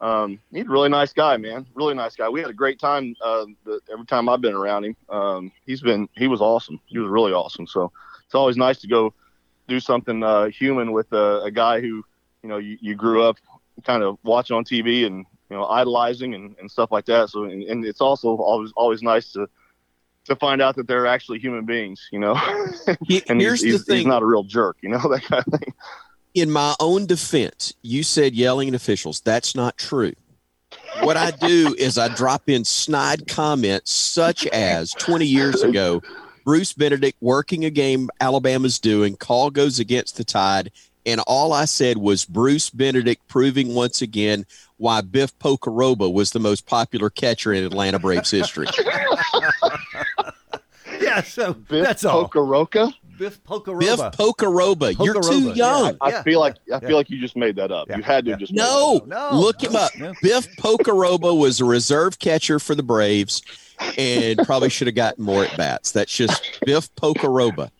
Um, 0.00 0.40
he's 0.50 0.66
a 0.66 0.68
really 0.68 0.88
nice 0.88 1.12
guy, 1.12 1.36
man. 1.36 1.64
Really 1.74 1.94
nice 1.94 2.16
guy. 2.16 2.28
We 2.28 2.40
had 2.40 2.50
a 2.50 2.54
great 2.54 2.80
time 2.80 3.14
uh, 3.24 3.46
the, 3.64 3.80
every 3.90 4.04
time 4.06 4.28
I've 4.28 4.40
been 4.40 4.54
around 4.54 4.84
him. 4.84 4.96
Um, 5.08 5.52
he's 5.64 5.80
been 5.80 6.08
he 6.16 6.26
was 6.26 6.40
awesome. 6.40 6.80
He 6.86 6.98
was 6.98 7.08
really 7.08 7.32
awesome. 7.32 7.68
So 7.68 7.92
it's 8.26 8.34
always 8.34 8.56
nice 8.56 8.80
to 8.80 8.88
go 8.88 9.14
do 9.68 9.78
something 9.78 10.24
uh, 10.24 10.46
human 10.46 10.90
with 10.90 11.12
a, 11.12 11.42
a 11.44 11.50
guy 11.52 11.80
who 11.80 12.04
you 12.42 12.48
know 12.48 12.58
you, 12.58 12.78
you 12.80 12.94
grew 12.94 13.22
up 13.22 13.38
kind 13.84 14.02
of 14.02 14.18
watching 14.22 14.56
on 14.56 14.64
TV 14.64 15.06
and 15.06 15.24
you 15.50 15.56
know 15.56 15.66
idolizing 15.66 16.34
and, 16.34 16.56
and 16.58 16.70
stuff 16.70 16.90
like 16.90 17.04
that. 17.06 17.30
So 17.30 17.44
and, 17.44 17.62
and 17.64 17.84
it's 17.84 18.00
also 18.00 18.36
always 18.36 18.72
always 18.76 19.02
nice 19.02 19.32
to 19.32 19.48
to 20.24 20.36
find 20.36 20.62
out 20.62 20.76
that 20.76 20.86
they're 20.86 21.06
actually 21.06 21.38
human 21.38 21.64
beings. 21.64 22.08
You 22.12 22.20
know. 22.20 22.40
And 23.28 23.40
Here's 23.40 23.60
he's, 23.60 23.72
the 23.72 23.78
he's, 23.78 23.84
thing. 23.84 23.96
he's 23.98 24.06
not 24.06 24.22
a 24.22 24.26
real 24.26 24.44
jerk, 24.44 24.78
you 24.82 24.88
know 24.88 24.98
that 25.10 25.22
kind 25.24 25.44
of 25.46 25.60
thing. 25.60 25.74
in 26.34 26.50
my 26.50 26.74
own 26.80 27.06
defense, 27.06 27.74
you 27.82 28.02
said 28.02 28.34
yelling 28.34 28.68
at 28.68 28.74
officials. 28.74 29.20
That's 29.20 29.54
not 29.54 29.76
true. 29.78 30.12
What 31.00 31.16
I 31.16 31.30
do 31.32 31.74
is 31.78 31.98
I 31.98 32.08
drop 32.08 32.48
in 32.48 32.64
snide 32.64 33.26
comments 33.28 33.90
such 33.90 34.46
as 34.48 34.92
20 34.92 35.26
years 35.26 35.62
ago, 35.62 36.02
Bruce 36.44 36.72
Benedict 36.72 37.16
working 37.20 37.64
a 37.64 37.70
game 37.70 38.08
Alabama's 38.20 38.78
doing, 38.78 39.16
call 39.16 39.50
goes 39.50 39.78
against 39.78 40.16
the 40.16 40.24
tide, 40.24 40.70
and 41.06 41.20
all 41.26 41.52
I 41.52 41.64
said 41.64 41.96
was 41.98 42.24
Bruce 42.24 42.70
Benedict 42.70 43.26
proving 43.28 43.74
once 43.74 44.02
again 44.02 44.46
why 44.76 45.00
Biff 45.00 45.36
Pocoroba 45.38 46.12
was 46.12 46.30
the 46.32 46.40
most 46.40 46.66
popular 46.66 47.10
catcher 47.10 47.52
in 47.52 47.64
Atlanta 47.64 47.98
Braves 47.98 48.30
history. 48.30 48.66
Yeah, 51.00 51.22
so 51.22 51.52
Biff 51.54 51.84
that's 51.84 52.04
all. 52.04 52.28
Pocoroba. 52.28 52.92
Biff 53.18 53.42
Pocoroba. 53.44 53.80
Biff 53.80 53.98
Pocoroba, 54.18 55.04
you're 55.04 55.20
too 55.20 55.52
young. 55.52 55.92
yeah. 55.92 55.96
I 56.00 56.22
feel 56.22 56.38
like 56.40 56.54
I 56.56 56.58
Yeah. 56.68 56.78
feel 56.80 56.96
like 56.96 57.10
you 57.10 57.20
just 57.20 57.36
made 57.36 57.56
that 57.56 57.70
up. 57.72 57.88
Yeah. 57.88 57.96
You 57.98 58.02
had 58.02 58.24
to 58.24 58.30
Yeah. 58.30 58.32
have 58.34 58.40
just 58.40 58.52
made 58.52 58.58
No, 58.58 59.00
that 59.06 59.16
up. 59.16 59.32
No, 59.32 59.38
look 59.40 59.62
no, 59.62 59.68
him 59.70 59.76
up. 59.76 59.90
no. 59.98 60.12
Biff 60.22 60.48
Pocoroba 60.56 61.36
was 61.36 61.60
a 61.60 61.64
reserve 61.64 62.18
catcher 62.18 62.58
for 62.58 62.74
the 62.74 62.82
Braves 62.82 63.42
and 63.98 64.38
probably 64.44 64.68
should 64.68 64.86
have 64.86 64.94
gotten 64.94 65.24
more 65.24 65.44
at 65.44 65.56
bats. 65.56 65.92
That's 65.92 66.14
just 66.14 66.58
Biff 66.64 66.94
Pocoroba. 66.94 67.70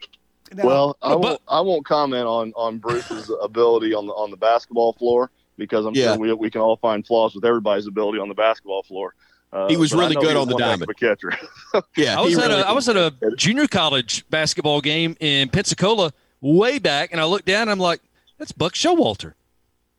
Now, 0.55 0.65
Well, 0.67 0.97
I 1.03 1.15
won't 1.15 1.41
I 1.49 1.61
won't 1.61 1.85
comment 1.85 2.27
on 2.27 2.53
on 2.57 2.79
Bruce's 2.79 3.31
ability 3.43 3.95
on 3.95 4.07
the 4.07 4.13
on 4.13 4.31
the 4.31 4.37
basketball 4.37 4.93
floor 4.95 5.31
because 5.57 5.85
I'm 5.87 5.95
Yeah. 5.95 6.13
sure 6.15 6.19
we, 6.19 6.33
we 6.35 6.51
can 6.51 6.61
all 6.61 6.77
find 6.77 7.07
flaws 7.07 7.35
with 7.35 7.45
everybody's 7.45 7.87
ability 7.87 8.19
on 8.19 8.29
the 8.29 8.35
basketball 8.35 8.83
floor. 8.83 9.15
Uh, 9.53 9.69
He 9.69 9.77
was 9.77 9.93
really 9.93 10.15
good 10.15 10.35
was 10.35 10.43
on 10.43 10.49
the 10.49 10.57
diamond. 10.57 10.91
A 10.91 10.95
catcher. 10.95 11.33
Yeah, 11.97 12.19
I 12.19 12.23
was 12.23 12.35
he 12.37 12.41
at 12.43 12.51
a 12.51 12.67
I 12.69 12.73
was 12.73 12.89
at 12.89 12.97
a 12.97 13.13
junior 13.37 13.67
college 13.67 14.25
basketball 14.31 14.81
game 14.81 15.17
in 15.21 15.49
Pensacola 15.51 16.13
way 16.41 16.79
back, 16.79 17.13
and 17.13 17.21
I 17.21 17.25
looked 17.25 17.47
down. 17.47 17.63
and 17.63 17.71
I'm 17.71 17.79
like, 17.79 18.01
that's 18.39 18.53
Buck 18.53 18.73
Showalter. 18.75 19.35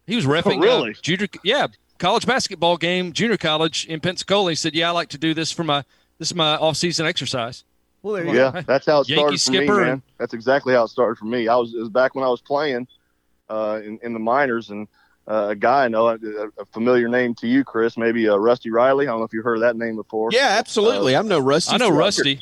He 0.06 0.15
was 0.15 0.25
refing. 0.25 0.57
uh, 0.57 0.59
really? 0.59 0.94
junior, 1.01 1.27
yeah, 1.44 1.67
college 1.97 2.25
basketball 2.27 2.77
game, 2.77 3.13
junior 3.13 3.38
college 3.38 3.85
in 3.88 3.99
Pensacola. 4.01 4.51
He 4.51 4.56
said, 4.56 4.73
"Yeah, 4.75 4.89
I 4.89 4.91
like 4.91 5.09
to 5.09 5.17
do 5.17 5.33
this 5.33 5.51
for 5.51 5.63
my 5.63 5.83
this 6.19 6.27
is 6.29 6.35
my 6.35 6.57
off 6.57 6.75
season 6.77 7.06
exercise." 7.06 7.63
Well, 8.03 8.13
there 8.15 8.25
you 8.25 8.33
Yeah, 8.33 8.61
that's 8.61 8.85
how 8.85 9.01
it 9.01 9.09
Yankee 9.09 9.38
started 9.38 9.65
for 9.67 9.73
me, 9.73 9.81
man. 9.81 9.89
and- 9.94 10.01
That's 10.19 10.33
exactly 10.35 10.73
how 10.75 10.83
it 10.83 10.89
started 10.89 11.17
for 11.17 11.25
me. 11.25 11.47
I 11.47 11.55
was 11.55 11.73
it 11.73 11.79
was 11.79 11.89
back 11.89 12.13
when 12.15 12.23
I 12.23 12.29
was 12.29 12.41
playing 12.41 12.88
uh, 13.50 13.81
in, 13.83 14.00
in 14.03 14.13
the 14.13 14.19
minors, 14.19 14.69
and 14.69 14.88
uh, 15.27 15.47
a 15.51 15.55
guy 15.55 15.85
I 15.85 15.88
know, 15.88 16.09
a, 16.09 16.15
a 16.59 16.65
familiar 16.73 17.07
name 17.07 17.33
to 17.35 17.47
you, 17.47 17.63
Chris, 17.63 17.97
maybe 17.97 18.27
uh, 18.29 18.35
Rusty 18.35 18.69
Riley. 18.69 19.07
I 19.07 19.11
don't 19.11 19.19
know 19.19 19.25
if 19.25 19.33
you've 19.33 19.44
heard 19.45 19.61
that 19.61 19.75
name 19.77 19.95
before. 19.95 20.29
yeah, 20.31 20.55
absolutely. 20.59 21.15
I'm 21.15 21.27
no 21.27 21.39
rusty. 21.39 21.73
I 21.73 21.77
know 21.77 21.89
for- 21.89 21.95
Rusty. 21.97 22.41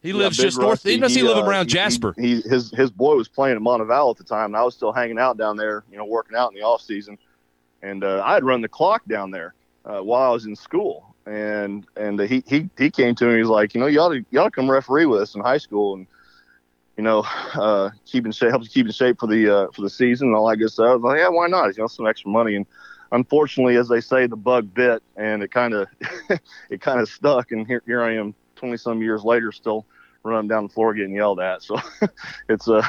He 0.00 0.12
lives 0.12 0.36
Big 0.36 0.44
just 0.46 0.58
north. 0.58 0.70
Rusty, 0.70 0.92
He 0.92 0.98
does 0.98 1.12
he, 1.14 1.22
live 1.24 1.38
uh, 1.38 1.42
around 1.44 1.66
he- 1.66 1.72
Jasper? 1.72 2.14
He, 2.16 2.36
he 2.36 2.40
his 2.42 2.70
his 2.70 2.88
boy 2.90 3.16
was 3.16 3.26
playing 3.26 3.56
at 3.56 3.62
Montevallo 3.62 4.12
at 4.12 4.16
the 4.16 4.22
time, 4.24 4.46
and 4.46 4.56
I 4.56 4.62
was 4.62 4.74
still 4.76 4.92
hanging 4.92 5.18
out 5.18 5.36
down 5.38 5.56
there, 5.56 5.82
you 5.90 5.98
know, 5.98 6.04
working 6.04 6.36
out 6.36 6.52
in 6.52 6.54
the 6.56 6.62
off 6.64 6.82
season. 6.82 7.18
And 7.82 8.04
uh, 8.04 8.22
I 8.24 8.34
had 8.34 8.44
run 8.44 8.60
the 8.60 8.68
clock 8.68 9.02
down 9.06 9.30
there 9.32 9.54
uh, 9.84 9.98
while 10.00 10.30
I 10.30 10.32
was 10.32 10.46
in 10.46 10.54
school, 10.54 11.14
and 11.28 11.86
and 11.96 12.20
he 12.20 12.42
he 12.46 12.68
he 12.78 12.90
came 12.90 13.14
to 13.16 13.24
me. 13.24 13.30
And 13.30 13.38
he's 13.38 13.48
like, 13.48 13.74
you 13.74 13.80
know, 13.80 13.86
y'all 13.86 14.14
you 14.14 14.40
ought 14.40 14.44
to 14.44 14.50
come 14.50 14.70
referee 14.70 15.06
with 15.06 15.20
us 15.20 15.34
in 15.34 15.40
high 15.40 15.58
school, 15.58 15.94
and 15.94 16.06
you 16.96 17.04
know, 17.04 17.20
uh, 17.54 17.90
keep 18.06 18.26
in 18.26 18.32
shape, 18.32 18.50
helps 18.50 18.68
keep 18.68 18.86
in 18.86 18.92
shape 18.92 19.20
for 19.20 19.26
the 19.26 19.48
uh, 19.48 19.66
for 19.72 19.82
the 19.82 19.90
season 19.90 20.28
and 20.28 20.36
all 20.36 20.48
that 20.48 20.56
good 20.56 20.70
stuff. 20.70 20.88
I 20.90 20.94
was 20.94 21.02
like, 21.02 21.18
yeah, 21.18 21.28
why 21.28 21.46
not? 21.46 21.76
You 21.76 21.82
know, 21.82 21.86
some 21.86 22.06
extra 22.06 22.30
money. 22.30 22.56
And 22.56 22.66
unfortunately, 23.12 23.76
as 23.76 23.88
they 23.88 24.00
say, 24.00 24.26
the 24.26 24.36
bug 24.36 24.72
bit, 24.72 25.02
and 25.16 25.42
it 25.42 25.50
kind 25.50 25.74
of 25.74 25.88
it 26.70 26.80
kind 26.80 27.00
of 27.00 27.08
stuck. 27.08 27.52
And 27.52 27.66
here 27.66 27.82
here 27.86 28.02
I 28.02 28.16
am, 28.16 28.34
twenty 28.56 28.76
some 28.76 29.02
years 29.02 29.22
later, 29.22 29.52
still 29.52 29.86
running 30.24 30.48
down 30.48 30.64
the 30.64 30.68
floor 30.68 30.94
getting 30.94 31.14
yelled 31.14 31.40
at. 31.40 31.62
So 31.62 31.76
it's 32.48 32.68
a 32.68 32.82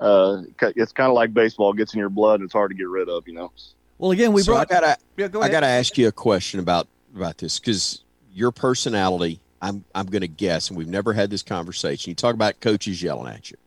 uh, 0.00 0.42
it's 0.76 0.92
kind 0.92 1.08
of 1.08 1.14
like 1.14 1.34
baseball 1.34 1.72
gets 1.72 1.94
in 1.94 2.00
your 2.00 2.08
blood. 2.08 2.40
and 2.40 2.46
It's 2.46 2.54
hard 2.54 2.70
to 2.70 2.76
get 2.76 2.88
rid 2.88 3.08
of, 3.08 3.26
you 3.26 3.34
know. 3.34 3.52
Well, 3.98 4.12
again, 4.12 4.32
we 4.32 4.42
So 4.42 4.54
I 4.54 4.64
gotta 4.64 4.96
yeah, 5.16 5.28
go 5.28 5.42
I 5.42 5.50
got 5.50 5.60
to 5.60 5.66
ask 5.66 5.98
you 5.98 6.08
a 6.08 6.12
question 6.12 6.58
about 6.58 6.88
about 7.14 7.38
this 7.38 7.58
because 7.58 8.02
your 8.32 8.50
personality. 8.52 9.40
I'm 9.62 9.84
I'm 9.94 10.06
going 10.06 10.22
to 10.22 10.28
guess, 10.28 10.68
and 10.70 10.78
we've 10.78 10.88
never 10.88 11.12
had 11.12 11.28
this 11.28 11.42
conversation. 11.42 12.10
You 12.10 12.14
talk 12.14 12.34
about 12.34 12.60
coaches 12.60 13.02
yelling 13.02 13.30
at 13.30 13.50
you, 13.50 13.58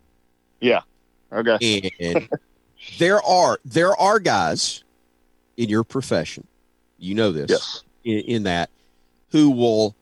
Yeah. 0.59 0.81
Okay. 1.31 1.91
and 1.99 2.27
there 2.97 3.21
are 3.21 3.59
there 3.63 3.95
are 3.99 4.19
guys 4.19 4.83
in 5.55 5.69
your 5.69 5.83
profession, 5.83 6.47
you 6.97 7.13
know 7.13 7.31
this, 7.31 7.51
Yes. 7.51 7.83
in, 8.03 8.19
in 8.21 8.43
that, 8.43 8.71
who 9.29 9.51
will 9.51 9.95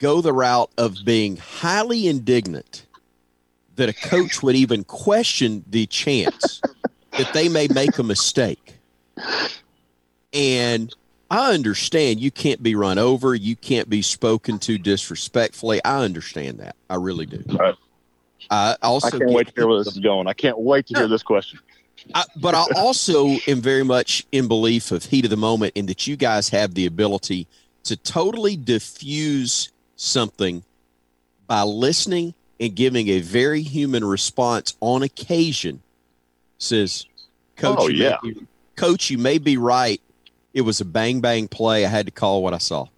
go 0.00 0.20
the 0.20 0.32
route 0.32 0.70
of 0.76 0.96
being 1.04 1.36
highly 1.36 2.08
indignant 2.08 2.84
that 3.76 3.88
a 3.88 3.92
coach 3.92 4.42
would 4.42 4.56
even 4.56 4.82
question 4.82 5.64
the 5.68 5.86
chance 5.86 6.60
that 7.16 7.32
they 7.32 7.48
may 7.48 7.68
make 7.68 7.96
a 7.98 8.02
mistake. 8.02 8.74
And 10.32 10.92
I 11.30 11.52
understand 11.52 12.20
you 12.20 12.30
can't 12.30 12.62
be 12.62 12.74
run 12.74 12.98
over, 12.98 13.34
you 13.34 13.54
can't 13.54 13.88
be 13.88 14.00
spoken 14.02 14.58
to 14.60 14.78
disrespectfully. 14.78 15.84
I 15.84 16.02
understand 16.02 16.58
that. 16.60 16.74
I 16.88 16.94
really 16.94 17.26
do. 17.26 17.42
Right. 17.46 17.74
I 18.50 18.76
also 18.82 19.08
I 19.08 19.10
can't 19.10 19.30
wait 19.30 19.48
to 19.48 19.52
hear 19.54 19.68
where 19.68 19.78
this 19.78 19.88
is 19.88 19.98
going. 19.98 20.26
I 20.26 20.32
can't 20.32 20.58
wait 20.58 20.86
to 20.86 20.94
hear 20.94 21.08
this 21.08 21.22
question. 21.22 21.60
I, 22.14 22.24
but 22.36 22.54
I 22.54 22.64
also 22.76 23.26
am 23.46 23.60
very 23.60 23.82
much 23.82 24.24
in 24.32 24.48
belief 24.48 24.90
of 24.92 25.04
heat 25.04 25.24
of 25.24 25.30
the 25.30 25.36
moment 25.36 25.72
in 25.74 25.86
that 25.86 26.06
you 26.06 26.16
guys 26.16 26.48
have 26.50 26.74
the 26.74 26.86
ability 26.86 27.46
to 27.84 27.96
totally 27.96 28.56
diffuse 28.56 29.70
something 29.96 30.62
by 31.46 31.62
listening 31.62 32.34
and 32.60 32.74
giving 32.74 33.08
a 33.08 33.20
very 33.20 33.62
human 33.62 34.04
response 34.04 34.76
on 34.80 35.02
occasion. 35.02 35.82
Says, 36.58 37.06
Coach, 37.56 37.78
Oh, 37.80 37.88
you 37.88 38.04
yeah. 38.04 38.16
be, 38.22 38.46
Coach, 38.76 39.10
you 39.10 39.18
may 39.18 39.38
be 39.38 39.56
right. 39.56 40.00
It 40.58 40.62
was 40.62 40.80
a 40.80 40.84
bang 40.84 41.20
bang 41.20 41.46
play. 41.46 41.86
I 41.86 41.88
had 41.88 42.06
to 42.06 42.10
call 42.10 42.42
what 42.42 42.52
I 42.52 42.58
saw. 42.58 42.88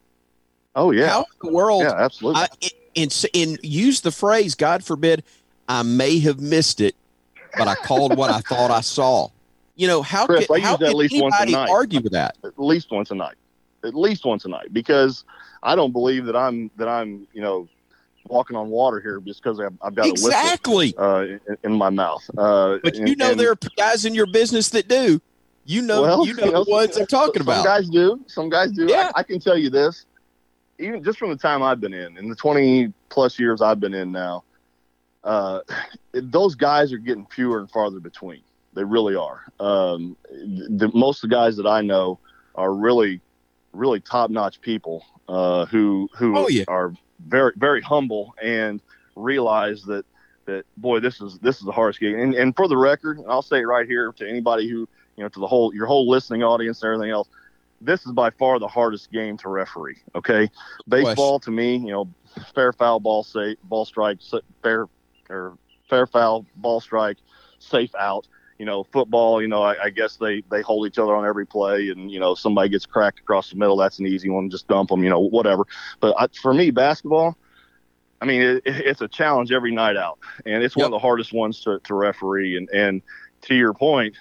Oh 0.74 0.92
yeah. 0.92 1.08
How 1.08 1.18
in 1.20 1.48
the 1.48 1.52
world 1.52 1.82
Yeah, 1.82 1.92
absolutely. 1.92 2.40
I, 2.40 2.48
and, 2.96 3.26
and 3.34 3.58
use 3.62 4.00
the 4.00 4.10
phrase, 4.10 4.54
God 4.54 4.82
forbid, 4.82 5.22
I 5.68 5.82
may 5.82 6.20
have 6.20 6.40
missed 6.40 6.80
it, 6.80 6.96
but 7.58 7.68
I 7.68 7.74
called 7.74 8.16
what 8.16 8.30
I 8.30 8.40
thought 8.48 8.70
I 8.70 8.80
saw. 8.80 9.28
You 9.76 9.88
know, 9.88 10.00
how 10.00 10.24
Chris, 10.24 10.46
can, 10.46 10.56
I 10.56 10.60
how 10.60 10.70
use 10.70 10.78
that 10.78 10.86
at 10.86 10.90
can 10.92 10.98
least 10.98 11.20
once 11.20 11.34
a 11.34 11.42
anybody 11.42 11.66
night. 11.66 11.70
argue 11.70 12.00
with 12.00 12.12
that? 12.12 12.38
At 12.42 12.58
least 12.58 12.90
once 12.90 13.10
a 13.10 13.14
night. 13.14 13.36
at 13.84 13.94
least 13.94 14.24
once 14.24 14.46
a 14.46 14.48
night 14.48 14.72
because 14.72 15.24
I 15.62 15.76
don't 15.76 15.92
believe 15.92 16.24
that 16.24 16.36
I'm 16.36 16.70
that 16.78 16.88
I'm 16.88 17.26
you 17.34 17.42
know 17.42 17.68
walking 18.26 18.56
on 18.56 18.70
water 18.70 19.00
here 19.00 19.20
just 19.20 19.42
because 19.42 19.60
I've, 19.60 19.76
I've 19.82 19.94
got 19.94 20.06
exactly 20.06 20.94
a 20.96 21.02
whistle 21.02 21.04
uh, 21.04 21.22
in, 21.22 21.40
in, 21.64 21.72
my 21.74 21.90
mouth. 21.90 22.24
Uh, 22.38 22.78
but 22.82 22.94
you 22.94 23.16
know 23.16 23.32
and, 23.32 23.40
there 23.40 23.50
are 23.50 23.58
guys 23.76 24.06
in 24.06 24.14
your 24.14 24.26
business 24.26 24.70
that 24.70 24.88
do. 24.88 25.20
You 25.70 25.82
know, 25.82 26.02
well, 26.02 26.26
you 26.26 26.34
know, 26.34 26.46
you 26.46 26.50
know 26.50 26.64
the 26.64 26.70
ones 26.70 26.96
I'm 26.96 27.06
talking 27.06 27.42
about. 27.42 27.62
Some 27.62 27.64
guys 27.64 27.88
do. 27.88 28.20
Some 28.26 28.48
guys 28.48 28.72
do. 28.72 28.86
Yeah. 28.88 29.12
I, 29.14 29.20
I, 29.20 29.22
can 29.22 29.38
tell 29.38 29.56
you 29.56 29.70
this, 29.70 30.04
even 30.80 31.04
just 31.04 31.16
from 31.16 31.30
the 31.30 31.36
time 31.36 31.62
I've 31.62 31.80
been 31.80 31.94
in, 31.94 32.18
in 32.18 32.28
the 32.28 32.34
20 32.34 32.92
plus 33.08 33.38
years 33.38 33.62
I've 33.62 33.78
been 33.78 33.94
in 33.94 34.10
now, 34.10 34.42
uh, 35.22 35.60
those 36.12 36.56
guys 36.56 36.92
are 36.92 36.98
getting 36.98 37.24
fewer 37.26 37.60
and 37.60 37.70
farther 37.70 38.00
between. 38.00 38.40
They 38.74 38.82
really 38.82 39.14
are. 39.14 39.44
Um, 39.60 40.16
the, 40.28 40.90
most 40.92 41.22
of 41.22 41.30
the 41.30 41.36
guys 41.36 41.56
that 41.56 41.68
I 41.68 41.82
know 41.82 42.18
are 42.56 42.74
really, 42.74 43.20
really 43.72 44.00
top 44.00 44.30
notch 44.30 44.60
people 44.60 45.04
uh, 45.28 45.66
who 45.66 46.08
who 46.16 46.36
oh, 46.36 46.48
yeah. 46.48 46.64
are 46.66 46.92
very 47.28 47.52
very 47.54 47.80
humble 47.80 48.34
and 48.42 48.80
realize 49.14 49.84
that 49.84 50.04
that 50.46 50.64
boy 50.78 50.98
this 50.98 51.20
is 51.20 51.38
this 51.38 51.58
is 51.58 51.62
the 51.64 51.70
hardest 51.70 52.00
game. 52.00 52.18
And, 52.18 52.34
and 52.34 52.56
for 52.56 52.66
the 52.66 52.76
record, 52.76 53.20
I'll 53.28 53.40
say 53.40 53.58
it 53.58 53.66
right 53.66 53.86
here 53.86 54.10
to 54.10 54.28
anybody 54.28 54.68
who 54.68 54.88
you 55.20 55.24
know 55.24 55.28
to 55.28 55.40
the 55.40 55.46
whole 55.46 55.74
your 55.74 55.84
whole 55.84 56.08
listening 56.08 56.42
audience 56.42 56.82
and 56.82 56.94
everything 56.94 57.12
else. 57.12 57.28
This 57.82 58.06
is 58.06 58.12
by 58.12 58.30
far 58.30 58.58
the 58.58 58.68
hardest 58.68 59.12
game 59.12 59.36
to 59.38 59.50
referee. 59.50 59.98
Okay, 60.14 60.48
baseball 60.88 61.38
to 61.40 61.50
me, 61.50 61.76
you 61.76 61.92
know, 61.92 62.08
fair 62.54 62.72
foul 62.72 63.00
ball 63.00 63.22
safe 63.22 63.58
ball 63.64 63.84
strike 63.84 64.18
fair 64.62 64.86
or 65.28 65.58
fair 65.90 66.06
foul 66.06 66.46
ball 66.56 66.80
strike 66.80 67.18
safe 67.58 67.94
out 67.94 68.26
you 68.58 68.66
know, 68.66 68.84
football, 68.84 69.40
you 69.40 69.48
know, 69.48 69.62
I, 69.62 69.84
I, 69.84 69.88
guess 69.88 70.16
they, 70.16 70.42
they 70.50 70.60
hold 70.60 70.86
each 70.86 70.98
other 70.98 71.16
on 71.16 71.24
every 71.24 71.46
play 71.46 71.88
and, 71.88 72.10
you 72.10 72.20
know, 72.20 72.34
somebody 72.34 72.68
gets 72.68 72.84
cracked 72.84 73.18
across 73.20 73.48
the 73.48 73.56
middle. 73.56 73.74
That's 73.74 73.98
an 74.00 74.06
easy 74.06 74.28
one. 74.28 74.50
Just 74.50 74.68
dump 74.68 74.90
them, 74.90 75.02
you 75.02 75.08
know, 75.08 75.18
whatever. 75.18 75.64
But 75.98 76.14
I, 76.18 76.26
for 76.26 76.52
me, 76.52 76.70
basketball, 76.70 77.38
I 78.20 78.26
mean, 78.26 78.42
it, 78.42 78.62
it's 78.66 79.00
a 79.00 79.08
challenge 79.08 79.50
every 79.50 79.72
night 79.72 79.96
out 79.96 80.18
and 80.44 80.62
it's 80.62 80.76
yep. 80.76 80.82
one 80.82 80.92
of 80.92 80.92
the 80.92 80.98
hardest 80.98 81.32
ones 81.32 81.62
to, 81.62 81.80
to 81.84 81.94
referee. 81.94 82.58
And, 82.58 82.68
and 82.68 83.00
to 83.42 83.54
your 83.54 83.72
point, 83.72 84.16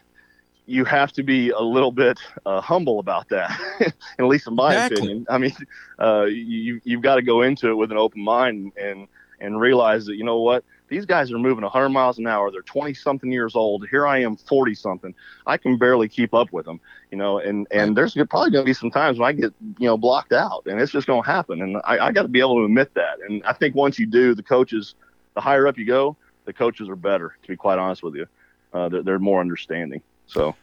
you 0.70 0.86
have 0.86 1.12
to 1.14 1.24
be 1.24 1.50
a 1.50 1.60
little 1.60 1.92
bit 1.92 2.20
uh, 2.46 2.62
humble 2.62 3.00
about 3.00 3.28
that, 3.30 3.60
at 4.20 4.26
least 4.26 4.48
in 4.48 4.56
my 4.56 4.74
exactly. 4.74 4.98
opinion. 4.98 5.26
I 5.30 5.38
mean, 5.38 5.56
uh, 6.00 6.26
you, 6.26 6.80
you've 6.84 7.02
got 7.02 7.16
to 7.16 7.22
go 7.22 7.42
into 7.42 7.70
it 7.70 7.76
with 7.76 7.92
an 7.92 7.98
open 7.98 8.24
mind 8.24 8.74
and, 8.80 9.08
and 9.40 9.60
realize 9.60 10.06
that, 10.06 10.16
you 10.16 10.24
know 10.24 10.40
what, 10.40 10.64
these 10.90 11.06
guys 11.06 11.32
are 11.32 11.40
moving 11.40 11.64
100 11.64 11.90
miles 11.90 12.20
an 12.20 12.28
hour. 12.28 12.52
They're 12.52 12.62
20 12.62 12.94
something 12.94 13.32
years 13.32 13.56
old. 13.56 13.88
Here 13.90 14.06
I 14.06 14.20
am, 14.20 14.36
40 14.36 14.76
something. 14.76 15.16
I 15.48 15.58
can 15.58 15.78
barely 15.78 16.08
keep 16.10 16.34
up 16.34 16.52
with 16.52 16.66
them, 16.66 16.80
you 17.12 17.18
know. 17.18 17.40
And 17.40 17.68
and 17.72 17.96
there's 17.96 18.14
probably 18.14 18.52
going 18.52 18.66
to 18.66 18.70
be 18.70 18.74
some 18.74 18.92
times 18.92 19.20
when 19.20 19.30
I 19.30 19.34
get 19.34 19.54
you 19.78 19.88
know 19.88 19.98
blocked 19.98 20.34
out, 20.34 20.64
and 20.66 20.82
it's 20.82 20.92
just 20.92 21.08
going 21.08 21.22
to 21.22 21.30
happen. 21.30 21.62
And 21.62 21.78
I, 21.86 22.08
I 22.08 22.12
got 22.12 22.24
to 22.24 22.28
be 22.28 22.40
able 22.40 22.58
to 22.58 22.66
admit 22.66 22.94
that. 22.96 23.20
And 23.28 23.44
I 23.44 23.54
think 23.54 23.76
once 23.76 24.00
you 24.00 24.08
do, 24.08 24.34
the 24.34 24.44
coaches, 24.44 24.96
the 25.36 25.42
higher 25.42 25.68
up 25.68 25.78
you 25.78 25.86
go, 25.86 26.18
the 26.46 26.54
coaches 26.54 26.90
are 26.90 26.96
better. 26.96 27.36
To 27.42 27.48
be 27.48 27.56
quite 27.56 27.78
honest 27.78 28.02
with 28.02 28.16
you, 28.16 28.26
uh, 28.74 28.90
they're, 28.90 29.04
they're 29.04 29.20
more 29.20 29.42
understanding. 29.42 30.02
So. 30.29 30.55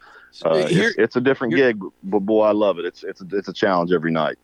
Uh, 0.45 0.67
Here, 0.67 0.89
it's, 0.89 0.99
it's, 0.99 1.17
a 1.17 1.21
different 1.23 1.55
gig, 1.55 1.81
but 2.03 2.21
boy, 2.21 2.43
I 2.43 2.53
love 2.53 2.79
it. 2.79 2.85
It's 2.85 3.03
it's 3.05 3.23
a, 3.23 3.27
it's 3.33 3.49
a 3.49 3.55
challenge 3.55 3.91
every 3.91 4.11
night 4.11 4.37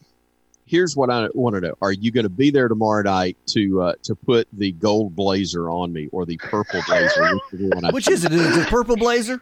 here's 0.72 0.96
what 0.96 1.10
I 1.10 1.28
want 1.34 1.54
to 1.54 1.60
know: 1.60 1.74
Are 1.82 1.92
you 1.92 2.10
going 2.10 2.24
to 2.24 2.30
be 2.30 2.50
there 2.50 2.66
tomorrow 2.66 3.02
night 3.02 3.36
to 3.48 3.82
uh, 3.82 3.92
to 4.04 4.14
put 4.14 4.48
the 4.52 4.72
gold 4.72 5.14
blazer 5.14 5.68
on 5.68 5.92
me 5.92 6.08
or 6.12 6.24
the 6.24 6.38
purple 6.38 6.80
blazer? 6.86 7.36
Which 7.92 8.08
is 8.08 8.24
it? 8.24 8.32
Is 8.32 8.56
it 8.56 8.68
purple 8.68 8.96
blazer? 8.96 9.40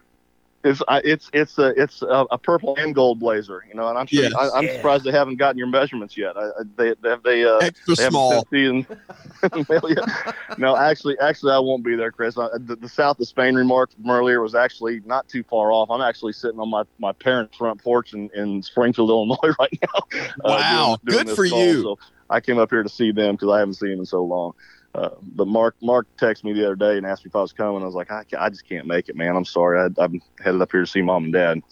It's 0.63 0.83
it's 0.89 1.31
it's 1.33 1.59
a 1.59 1.69
it's 1.81 2.03
a, 2.03 2.27
a, 2.31 2.37
purple 2.37 2.77
and 2.77 2.95
gold 2.95 3.19
blazer, 3.19 3.65
you 3.67 3.75
know, 3.75 3.89
and 3.89 3.97
I'm 3.97 4.07
sure 4.07 4.25
yes. 4.25 4.35
I, 4.35 4.59
am 4.59 4.65
yeah. 4.65 4.77
surprised 4.77 5.05
they 5.05 5.11
haven't 5.11 5.37
gotten 5.37 5.57
your 5.57 5.69
measurements 5.69 6.19
yet. 6.19 6.37
I, 6.37 6.51
they 6.77 6.95
they 7.01 7.17
they 7.25 7.45
uh, 7.47 7.57
extra 7.59 7.95
they 7.95 8.09
small. 8.09 8.47
no, 10.59 10.77
actually, 10.77 11.19
actually, 11.19 11.53
I 11.53 11.59
won't 11.61 11.83
be 11.83 11.97
there, 11.97 12.13
Chris. 12.13 12.37
I, 12.37 12.49
the, 12.59 12.77
the, 12.77 12.91
south 12.91 13.21
of 13.21 13.29
Spain 13.29 13.55
remark 13.55 13.91
from 13.93 14.11
earlier 14.11 14.43
was 14.43 14.55
actually 14.55 15.01
not 15.07 15.27
too 15.29 15.43
far 15.45 15.73
off. 15.73 15.91
I'm 15.91 16.03
actually 16.03 16.35
sitting 16.35 16.61
on 16.61 16.69
my 16.69 16.83
my 16.99 17.13
parents' 17.13 17.57
front 17.57 17.83
porch 17.83 18.13
in, 18.13 18.29
in 18.35 18.63
Springfield, 18.63 19.09
Illinois, 19.11 19.55
right 19.59 19.79
now. 19.81 20.21
Uh, 20.45 20.45
wow, 20.45 20.99
doing, 21.07 21.17
doing 21.17 21.27
good 21.27 21.37
for 21.37 21.49
call. 21.49 21.65
you. 21.65 21.83
So 21.83 21.99
I 22.29 22.41
came 22.41 22.59
up 22.59 22.69
here 22.69 22.83
to 22.83 22.89
see 22.91 23.13
them 23.13 23.37
because 23.37 23.49
I 23.49 23.61
haven't 23.61 23.75
seen 23.75 23.93
them 23.93 24.01
in 24.01 24.07
so 24.07 24.23
long. 24.23 24.53
Uh, 24.95 25.11
but 25.23 25.47
Mark 25.47 25.77
Mark 25.81 26.07
texted 26.17 26.45
me 26.45 26.53
the 26.53 26.65
other 26.65 26.77
day 26.77 26.97
and 26.97 27.07
asked 27.07 27.25
me 27.25 27.29
if 27.29 27.37
I 27.37 27.41
was 27.41 27.53
coming. 27.53 27.83
I 27.83 27.87
was 27.87 27.95
like, 27.95 28.11
I, 28.11 28.25
I 28.39 28.51
just 28.51 28.69
can't 28.69 28.87
make 28.87 29.09
it, 29.09 29.17
man. 29.17 29.37
I'm 29.37 29.45
sorry. 29.45 29.79
I, 29.81 30.05
am 30.05 30.21
headed 30.43 30.61
up 30.61 30.73
here 30.73 30.81
to 30.81 30.87
see 30.87 31.03
mom 31.03 31.25
and 31.25 31.33
dad. 31.33 31.63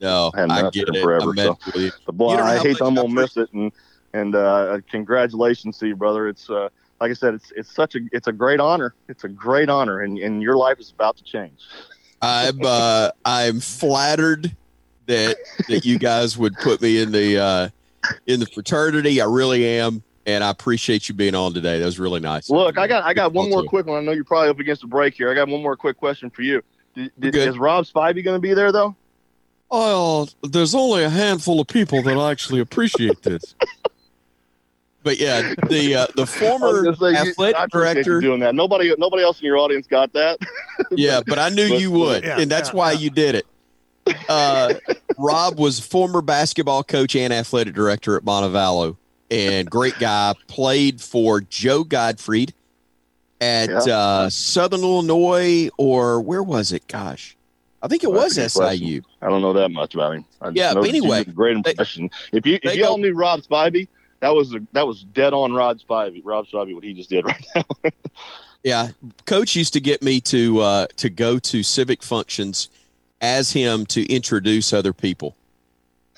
No, 0.00 0.30
I 0.34 0.68
get 0.70 0.88
it. 0.88 1.02
Forever, 1.02 1.34
so. 1.36 1.58
But 2.06 2.12
boy, 2.12 2.34
I 2.36 2.58
hate 2.58 2.80
I'm 2.80 2.94
gonna 2.94 3.08
miss 3.08 3.36
it. 3.36 3.50
And 3.52 3.72
and 4.12 4.34
uh, 4.34 4.78
congratulations 4.90 5.78
to 5.78 5.88
you, 5.88 5.96
brother. 5.96 6.28
It's 6.28 6.50
uh, 6.50 6.68
like 7.00 7.10
I 7.10 7.14
said, 7.14 7.34
it's 7.34 7.52
it's 7.56 7.74
such 7.74 7.94
a 7.94 8.00
it's 8.12 8.26
a 8.26 8.32
great 8.32 8.60
honor. 8.60 8.94
It's 9.08 9.24
a 9.24 9.28
great 9.28 9.68
honor, 9.68 10.00
and 10.00 10.18
and 10.18 10.42
your 10.42 10.56
life 10.56 10.78
is 10.80 10.90
about 10.90 11.16
to 11.18 11.24
change. 11.24 11.60
I'm 12.20 12.60
uh, 12.62 13.10
I'm 13.24 13.60
flattered 13.60 14.54
that 15.06 15.36
that 15.68 15.84
you 15.84 15.98
guys 15.98 16.36
would 16.36 16.54
put 16.56 16.82
me 16.82 17.00
in 17.00 17.12
the 17.12 17.38
uh, 17.38 17.68
in 18.26 18.40
the 18.40 18.46
fraternity. 18.46 19.20
I 19.20 19.26
really 19.26 19.66
am 19.66 20.02
and 20.26 20.44
I 20.44 20.50
appreciate 20.50 21.08
you 21.08 21.14
being 21.14 21.34
on 21.34 21.54
today. 21.54 21.78
That 21.78 21.84
was 21.84 21.98
really 21.98 22.20
nice. 22.20 22.50
Look, 22.50 22.78
I 22.78 22.86
got 22.86 23.04
I 23.04 23.14
got 23.14 23.32
one 23.32 23.50
more 23.50 23.64
quick 23.64 23.86
one. 23.86 23.98
I 23.98 24.02
know 24.02 24.12
you're 24.12 24.24
probably 24.24 24.50
up 24.50 24.58
against 24.58 24.84
a 24.84 24.86
break 24.86 25.14
here. 25.14 25.30
I 25.30 25.34
got 25.34 25.48
one 25.48 25.62
more 25.62 25.76
quick 25.76 25.96
question 25.96 26.30
for 26.30 26.42
you. 26.42 26.62
Did, 26.94 27.12
did, 27.18 27.34
is 27.36 27.58
Rob 27.58 27.84
Spivey 27.84 28.24
going 28.24 28.36
to 28.36 28.40
be 28.40 28.54
there 28.54 28.72
though? 28.72 28.96
Oh, 29.70 30.26
there's 30.42 30.74
only 30.74 31.04
a 31.04 31.08
handful 31.08 31.60
of 31.60 31.68
people 31.68 32.02
that 32.02 32.18
actually 32.18 32.60
appreciate 32.60 33.22
this. 33.22 33.54
but 35.02 35.18
yeah, 35.18 35.54
the 35.68 35.94
uh, 35.94 36.06
the 36.16 36.26
former 36.26 36.92
say, 36.94 37.14
athletic 37.14 37.70
director 37.70 38.20
doing 38.20 38.40
that. 38.40 38.54
Nobody 38.54 38.92
nobody 38.98 39.22
else 39.22 39.40
in 39.40 39.46
your 39.46 39.58
audience 39.58 39.86
got 39.86 40.12
that. 40.12 40.38
yeah, 40.90 41.20
but 41.26 41.38
I 41.38 41.48
knew 41.48 41.68
but, 41.68 41.80
you 41.80 41.90
would, 41.92 42.24
yeah, 42.24 42.40
and 42.40 42.50
that's 42.50 42.70
yeah, 42.70 42.76
why 42.76 42.92
yeah. 42.92 42.98
you 42.98 43.10
did 43.10 43.34
it. 43.36 43.46
Uh, 44.28 44.74
Rob 45.18 45.58
was 45.58 45.78
former 45.78 46.20
basketball 46.20 46.82
coach 46.82 47.14
and 47.14 47.32
athletic 47.32 47.74
director 47.74 48.16
at 48.16 48.24
Montevallo 48.24 48.96
and 49.30 49.70
great 49.70 49.98
guy. 49.98 50.34
Played 50.46 51.00
for 51.00 51.40
Joe 51.40 51.84
Gottfried 51.84 52.54
at 53.40 53.70
yeah. 53.86 53.96
uh, 53.96 54.30
Southern 54.30 54.80
Illinois, 54.80 55.70
or 55.78 56.20
where 56.20 56.42
was 56.42 56.72
it? 56.72 56.86
Gosh, 56.86 57.36
I 57.82 57.88
think 57.88 58.04
it 58.04 58.10
well, 58.10 58.24
was 58.24 58.34
SIU. 58.34 58.50
Question. 58.50 59.04
I 59.22 59.28
don't 59.28 59.42
know 59.42 59.52
that 59.54 59.70
much 59.70 59.94
about 59.94 60.14
him. 60.14 60.24
I 60.40 60.50
yeah, 60.50 60.74
but 60.74 60.86
anyway, 60.86 61.24
great 61.24 61.56
impression. 61.56 62.10
They, 62.32 62.38
if 62.38 62.46
you 62.46 62.58
if 62.62 62.76
you 62.76 62.86
all 62.86 62.98
knew 62.98 63.14
Rob 63.14 63.40
Spivey, 63.40 63.88
that 64.20 64.34
was 64.34 64.54
a, 64.54 64.60
that 64.72 64.86
was 64.86 65.04
dead 65.04 65.32
on 65.32 65.52
Rod 65.52 65.80
Spivey. 65.80 66.20
Rob 66.24 66.46
Spivey, 66.46 66.74
what 66.74 66.84
he 66.84 66.92
just 66.92 67.10
did 67.10 67.24
right 67.24 67.46
now. 67.54 67.64
yeah, 68.62 68.88
Coach 69.26 69.56
used 69.56 69.72
to 69.72 69.80
get 69.80 70.02
me 70.02 70.20
to 70.22 70.60
uh, 70.60 70.86
to 70.96 71.10
go 71.10 71.38
to 71.38 71.62
civic 71.62 72.02
functions 72.02 72.68
as 73.20 73.52
him 73.52 73.86
to 73.86 74.06
introduce 74.06 74.72
other 74.72 74.92
people. 74.92 75.36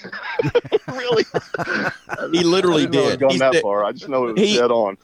really? 0.88 1.24
he 2.32 2.44
literally 2.44 2.86
did. 2.86 3.20
Gone 3.20 3.38
that 3.38 3.62
far. 3.62 3.84
I 3.84 3.92
just 3.92 4.08
know 4.08 4.28
it 4.28 4.32
was 4.34 4.40
he, 4.40 4.56
dead 4.56 4.70
on. 4.70 4.96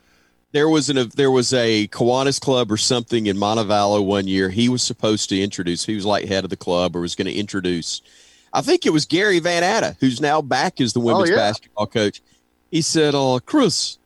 There 0.53 0.69
was 0.69 0.89
an 0.89 1.11
there 1.15 1.31
was 1.31 1.53
a 1.53 1.89
Kiwanis 1.89 2.41
club 2.41 2.73
or 2.73 2.79
something 2.79 3.27
in 3.27 3.37
Montevallo 3.37 4.05
one 4.05 4.27
year. 4.27 4.49
He 4.49 4.69
was 4.69 4.83
supposed 4.83 5.29
to 5.29 5.41
introduce. 5.41 5.85
He 5.85 5.95
was 5.95 6.07
like 6.07 6.27
head 6.27 6.45
of 6.45 6.51
the 6.51 6.57
club 6.57 6.97
or 6.97 7.01
was 7.01 7.15
going 7.15 7.27
to 7.27 7.35
introduce. 7.35 8.01
I 8.53 8.63
think 8.63 8.87
it 8.87 8.91
was 8.91 9.05
Gary 9.05 9.41
Van 9.41 9.63
Atta, 9.63 9.97
who's 10.01 10.21
now 10.21 10.41
back 10.41 10.81
as 10.81 10.95
the 10.95 11.01
women's 11.01 11.31
oh, 11.31 11.33
yeah. 11.33 11.39
basketball 11.39 11.87
coach. 11.87 12.23
He 12.71 12.81
said, 12.81 13.15
"Uh, 13.15 13.41
Chris, 13.45 13.99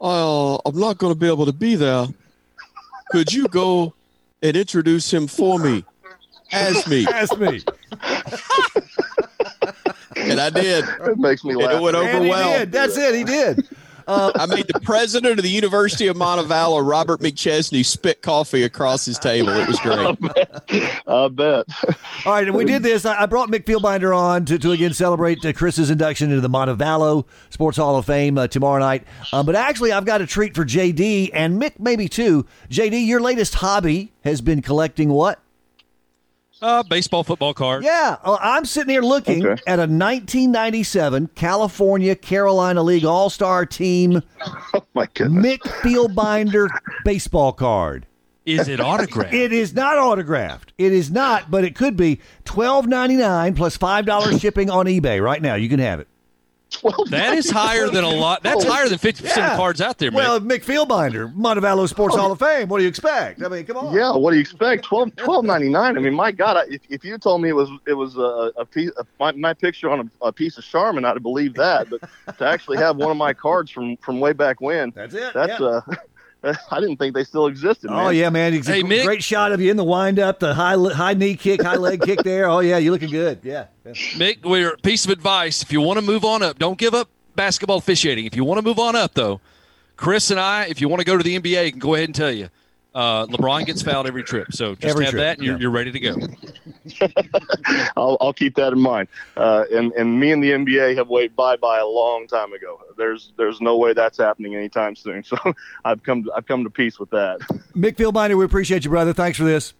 uh, 0.00 0.56
I'm 0.56 0.78
not 0.78 0.98
going 0.98 1.14
to 1.14 1.18
be 1.18 1.26
able 1.26 1.46
to 1.46 1.52
be 1.52 1.74
there. 1.74 2.06
Could 3.10 3.32
you 3.32 3.48
go 3.48 3.94
and 4.42 4.56
introduce 4.56 5.12
him 5.12 5.26
for 5.26 5.58
me, 5.58 5.84
as 6.52 6.86
me, 6.86 7.06
as 7.12 7.34
me?" 7.38 7.62
And 10.38 10.56
I 10.56 10.60
did. 10.60 10.84
It 11.06 11.18
makes 11.18 11.44
me 11.44 11.54
laugh. 11.54 11.70
And 11.70 11.78
it 11.78 11.82
went 11.82 11.96
over 11.96 12.20
well. 12.20 12.58
Did. 12.58 12.72
That's 12.72 12.96
it. 12.96 13.14
He 13.14 13.24
did. 13.24 13.68
Uh, 14.06 14.30
I 14.36 14.46
made 14.46 14.66
the 14.68 14.78
president 14.80 15.38
of 15.38 15.42
the 15.42 15.50
University 15.50 16.06
of 16.06 16.16
Montevallo, 16.16 16.88
Robert 16.88 17.20
McChesney, 17.20 17.84
spit 17.84 18.22
coffee 18.22 18.62
across 18.62 19.04
his 19.04 19.18
table. 19.18 19.48
It 19.50 19.66
was 19.66 19.80
great. 19.80 19.98
I 19.98 20.12
bet. 20.12 21.02
I 21.08 21.28
bet. 21.28 21.66
All 22.24 22.32
right, 22.32 22.46
and 22.46 22.54
we 22.54 22.64
did 22.64 22.84
this. 22.84 23.04
I 23.04 23.26
brought 23.26 23.48
Mick 23.50 23.64
Fieldbinder 23.64 24.16
on 24.16 24.44
to, 24.44 24.58
to 24.58 24.70
again 24.70 24.92
celebrate 24.92 25.44
uh, 25.44 25.52
Chris's 25.52 25.90
induction 25.90 26.30
into 26.30 26.40
the 26.40 26.48
Montevallo 26.48 27.24
Sports 27.50 27.78
Hall 27.78 27.96
of 27.96 28.06
Fame 28.06 28.38
uh, 28.38 28.46
tomorrow 28.46 28.78
night. 28.78 29.04
Um, 29.32 29.44
but 29.44 29.56
actually, 29.56 29.90
I've 29.90 30.04
got 30.04 30.20
a 30.20 30.26
treat 30.26 30.54
for 30.54 30.64
JD 30.64 31.30
and 31.34 31.60
Mick, 31.60 31.80
maybe 31.80 32.08
too. 32.08 32.46
JD, 32.70 33.06
your 33.06 33.20
latest 33.20 33.56
hobby 33.56 34.12
has 34.22 34.40
been 34.40 34.62
collecting 34.62 35.08
what? 35.08 35.40
Uh, 36.62 36.82
baseball, 36.84 37.22
football 37.22 37.52
card. 37.52 37.84
Yeah, 37.84 38.16
I'm 38.24 38.64
sitting 38.64 38.90
here 38.90 39.02
looking 39.02 39.46
okay. 39.46 39.62
at 39.66 39.78
a 39.78 39.82
1997 39.82 41.28
California 41.34 42.14
Carolina 42.16 42.82
League 42.82 43.04
All 43.04 43.30
Star 43.30 43.66
Team. 43.66 44.22
Oh 44.74 44.84
my 44.94 45.08
goodness! 45.14 45.44
Mick 45.44 45.58
Fieldbinder 45.80 46.68
baseball 47.04 47.52
card. 47.52 48.06
Is 48.44 48.68
it 48.68 48.80
autographed? 48.80 49.34
it 49.34 49.52
is 49.52 49.74
not 49.74 49.98
autographed. 49.98 50.72
It 50.78 50.92
is 50.92 51.10
not, 51.10 51.50
but 51.50 51.64
it 51.64 51.74
could 51.74 51.96
be. 51.96 52.20
Twelve 52.44 52.86
ninety 52.86 53.16
nine 53.16 53.54
plus 53.54 53.76
five 53.76 54.06
dollars 54.06 54.40
shipping 54.40 54.70
on 54.70 54.86
eBay 54.86 55.22
right 55.22 55.40
now. 55.40 55.54
You 55.54 55.68
can 55.68 55.80
have 55.80 56.00
it. 56.00 56.08
Twelve. 56.80 57.10
That 57.10 57.36
is 57.36 57.50
higher 57.50 57.88
than 57.88 58.04
a 58.04 58.08
lot. 58.10 58.42
That's 58.42 58.64
higher 58.64 58.88
than 58.88 58.98
fifty 58.98 59.22
percent 59.22 59.38
Yeah. 59.46 59.52
of 59.52 59.56
cards 59.58 59.80
out 59.80 59.98
there, 59.98 60.10
man. 60.10 60.18
Well, 60.18 60.40
Mick 60.40 60.64
Fieldbinder, 60.64 61.34
Montevallo 61.34 61.88
Sports 61.88 62.16
Hall 62.16 62.32
of 62.32 62.38
Fame. 62.38 62.68
What 62.68 62.78
do 62.78 62.82
you 62.84 62.88
expect? 62.88 63.42
I 63.42 63.48
mean, 63.48 63.64
come 63.64 63.76
on. 63.76 63.94
Yeah, 63.94 64.14
what 64.16 64.30
do 64.30 64.36
you 64.36 64.42
expect? 64.42 64.84
Twelve 64.84 65.14
twelve 65.16 65.44
ninety 65.44 65.68
nine. 65.68 65.96
I 65.96 66.00
mean, 66.00 66.14
my 66.14 66.30
God, 66.32 66.56
I, 66.56 66.62
if, 66.72 66.80
if 66.88 67.04
you 67.04 67.18
told 67.18 67.42
me 67.42 67.48
it 67.48 67.54
was 67.54 67.70
it 67.86 67.94
was 67.94 68.16
a, 68.16 68.52
a 68.56 68.64
piece, 68.64 68.90
a, 68.98 69.06
my, 69.18 69.32
my 69.32 69.54
picture 69.54 69.90
on 69.90 70.00
a, 70.22 70.26
a 70.26 70.32
piece 70.32 70.58
of 70.58 70.64
Charmin, 70.64 71.04
I'd 71.04 71.22
believe 71.22 71.54
that. 71.54 71.88
But 71.88 72.00
to 72.38 72.46
actually 72.46 72.78
have 72.78 72.96
one 72.96 73.10
of 73.10 73.16
my 73.16 73.32
cards 73.32 73.70
from 73.70 73.96
from 73.98 74.20
way 74.20 74.32
back 74.32 74.60
when, 74.60 74.90
That's 74.94 75.14
it. 75.14 75.32
that's 75.34 75.60
yeah. 75.60 75.66
uh, 75.66 75.80
I 76.70 76.80
didn't 76.80 76.96
think 76.96 77.14
they 77.14 77.24
still 77.24 77.46
existed. 77.46 77.90
Oh 77.92 78.10
yeah, 78.10 78.30
man! 78.30 78.54
It's 78.54 78.68
a 78.68 78.72
Hey, 78.72 78.82
Mick. 78.82 79.04
great 79.04 79.22
shot 79.22 79.52
of 79.52 79.60
you 79.60 79.70
in 79.70 79.76
the 79.76 79.84
windup, 79.84 80.38
the 80.38 80.54
high 80.54 80.76
high 80.92 81.14
knee 81.14 81.36
kick, 81.36 81.62
high 81.62 81.76
leg 81.76 82.02
kick 82.02 82.22
there. 82.22 82.48
Oh 82.48 82.60
yeah, 82.60 82.78
you're 82.78 82.92
looking 82.92 83.10
good. 83.10 83.40
Yeah. 83.42 83.66
yeah. 83.84 83.92
Mick, 83.92 84.44
we're 84.44 84.76
piece 84.78 85.04
of 85.04 85.10
advice. 85.10 85.62
If 85.62 85.72
you 85.72 85.80
want 85.80 85.98
to 85.98 86.04
move 86.04 86.24
on 86.24 86.42
up, 86.42 86.58
don't 86.58 86.78
give 86.78 86.94
up 86.94 87.08
basketball 87.34 87.78
officiating. 87.78 88.26
If 88.26 88.34
you 88.36 88.44
want 88.44 88.58
to 88.58 88.62
move 88.62 88.78
on 88.78 88.96
up, 88.96 89.14
though, 89.14 89.40
Chris 89.96 90.30
and 90.30 90.40
I, 90.40 90.64
if 90.66 90.80
you 90.80 90.88
want 90.88 91.00
to 91.00 91.04
go 91.06 91.16
to 91.16 91.22
the 91.22 91.38
NBA, 91.38 91.70
can 91.70 91.78
go 91.78 91.94
ahead 91.94 92.08
and 92.08 92.14
tell 92.14 92.32
you. 92.32 92.48
Uh, 92.96 93.26
LeBron 93.26 93.66
gets 93.66 93.82
fouled 93.82 94.06
every 94.06 94.22
trip, 94.22 94.46
so 94.52 94.74
just 94.74 94.86
Every 94.86 95.04
have 95.04 95.10
trip, 95.12 95.20
that, 95.22 95.36
and 95.36 95.44
you're, 95.46 95.56
yeah. 95.56 95.60
you're 95.60 95.70
ready 95.70 95.92
to 95.92 96.00
go. 96.00 96.16
I'll, 97.94 98.16
I'll 98.22 98.32
keep 98.32 98.54
that 98.54 98.72
in 98.72 98.80
mind. 98.80 99.08
Uh, 99.36 99.64
and 99.70 99.92
and 99.92 100.18
me 100.18 100.32
and 100.32 100.42
the 100.42 100.52
NBA 100.52 100.96
have 100.96 101.08
waited 101.08 101.36
bye 101.36 101.56
bye 101.56 101.78
a 101.80 101.86
long 101.86 102.26
time 102.26 102.54
ago. 102.54 102.80
There's 102.96 103.34
there's 103.36 103.60
no 103.60 103.76
way 103.76 103.92
that's 103.92 104.16
happening 104.16 104.54
anytime 104.54 104.96
soon. 104.96 105.22
So 105.36 105.36
I've 105.84 106.02
come 106.04 106.24
to, 106.24 106.32
I've 106.34 106.46
come 106.46 106.64
to 106.64 106.70
peace 106.70 106.98
with 106.98 107.10
that. 107.10 107.40
Mick 107.76 107.96
Fieldbinder, 107.96 108.38
we 108.38 108.46
appreciate 108.46 108.84
you, 108.84 108.90
brother. 108.90 109.12
Thanks 109.12 109.36
for 109.36 109.44
this. 109.44 109.74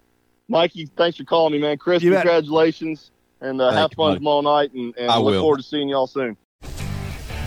Mikey, 0.49 0.91
thanks 0.97 1.17
for 1.17 1.25
calling 1.25 1.53
me, 1.55 1.59
man. 1.59 1.79
Chris, 1.79 2.03
You 2.03 2.11
bet. 2.11 2.23
congratulations, 2.23 3.13
and 3.41 3.63
uh, 3.63 3.71
have 3.71 3.93
fun 3.93 4.11
buddy. 4.11 4.19
tomorrow 4.19 4.41
night. 4.43 4.73
And, 4.75 4.95
and 4.99 5.11
I 5.11 5.17
look 5.17 5.33
will. 5.33 5.41
forward 5.41 5.57
to 5.59 5.63
seeing 5.63 5.89
y'all 5.89 6.07
soon. 6.07 6.37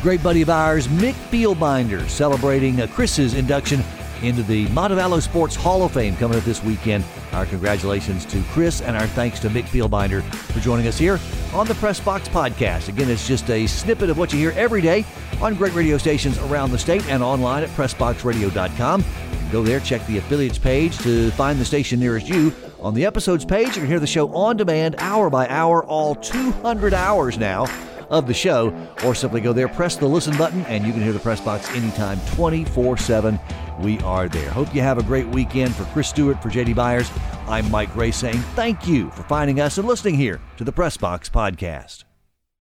Great 0.01 0.23
buddy 0.23 0.41
of 0.41 0.49
ours, 0.49 0.87
Mick 0.87 1.13
Fieldbinder, 1.29 2.07
celebrating 2.09 2.81
uh, 2.81 2.87
Chris's 2.87 3.35
induction 3.35 3.83
into 4.23 4.43
the 4.43 4.67
Montevallo 4.67 5.21
Sports 5.21 5.55
Hall 5.55 5.83
of 5.83 5.91
Fame 5.91 6.15
coming 6.17 6.37
up 6.37 6.43
this 6.43 6.63
weekend. 6.63 7.03
Our 7.33 7.45
congratulations 7.45 8.25
to 8.25 8.41
Chris 8.51 8.81
and 8.81 8.95
our 8.95 9.07
thanks 9.07 9.39
to 9.39 9.49
Mick 9.49 9.63
Fieldbinder 9.63 10.23
for 10.23 10.59
joining 10.59 10.87
us 10.87 10.97
here 10.97 11.19
on 11.53 11.67
the 11.67 11.75
Press 11.75 11.99
Box 11.99 12.27
Podcast. 12.27 12.89
Again, 12.89 13.09
it's 13.09 13.27
just 13.27 13.49
a 13.49 13.67
snippet 13.67 14.09
of 14.09 14.17
what 14.17 14.33
you 14.33 14.39
hear 14.39 14.51
every 14.51 14.81
day 14.81 15.05
on 15.41 15.55
great 15.55 15.73
radio 15.73 15.97
stations 15.97 16.37
around 16.39 16.71
the 16.71 16.77
state 16.77 17.07
and 17.09 17.23
online 17.23 17.63
at 17.63 17.69
PressBoxRadio.com. 17.69 19.03
Go 19.51 19.63
there, 19.63 19.79
check 19.79 20.05
the 20.05 20.17
affiliates 20.17 20.59
page 20.59 20.97
to 20.99 21.31
find 21.31 21.59
the 21.59 21.65
station 21.65 21.99
nearest 21.99 22.27
you. 22.27 22.53
On 22.79 22.93
the 22.93 23.05
episodes 23.05 23.45
page, 23.45 23.69
you 23.69 23.81
can 23.81 23.87
hear 23.87 23.99
the 23.99 24.07
show 24.07 24.33
on 24.33 24.57
demand, 24.57 24.95
hour 24.99 25.29
by 25.29 25.47
hour, 25.47 25.83
all 25.85 26.15
200 26.15 26.93
hours 26.93 27.37
now 27.37 27.65
of 28.09 28.27
the 28.27 28.33
show, 28.33 28.73
or 29.03 29.13
simply 29.13 29.41
go 29.41 29.53
there, 29.53 29.67
press 29.67 29.95
the 29.95 30.07
listen 30.07 30.35
button, 30.37 30.61
and 30.65 30.85
you 30.85 30.91
can 30.91 31.01
hear 31.01 31.13
the 31.13 31.19
press 31.19 31.41
box 31.41 31.69
anytime 31.75 32.19
24 32.35 32.97
7. 32.97 33.39
We 33.79 33.99
are 33.99 34.27
there. 34.27 34.49
Hope 34.49 34.75
you 34.75 34.81
have 34.81 34.97
a 34.97 35.03
great 35.03 35.27
weekend. 35.27 35.75
For 35.75 35.85
Chris 35.85 36.09
Stewart, 36.09 36.41
for 36.41 36.49
JD 36.49 36.75
Byers, 36.75 37.09
I'm 37.47 37.69
Mike 37.71 37.93
Grace 37.93 38.17
saying 38.17 38.39
thank 38.55 38.87
you 38.87 39.09
for 39.11 39.23
finding 39.23 39.59
us 39.59 39.77
and 39.77 39.87
listening 39.87 40.15
here 40.15 40.39
to 40.57 40.63
the 40.63 40.71
Press 40.71 40.97
Box 40.97 41.29
Podcast. 41.29 42.03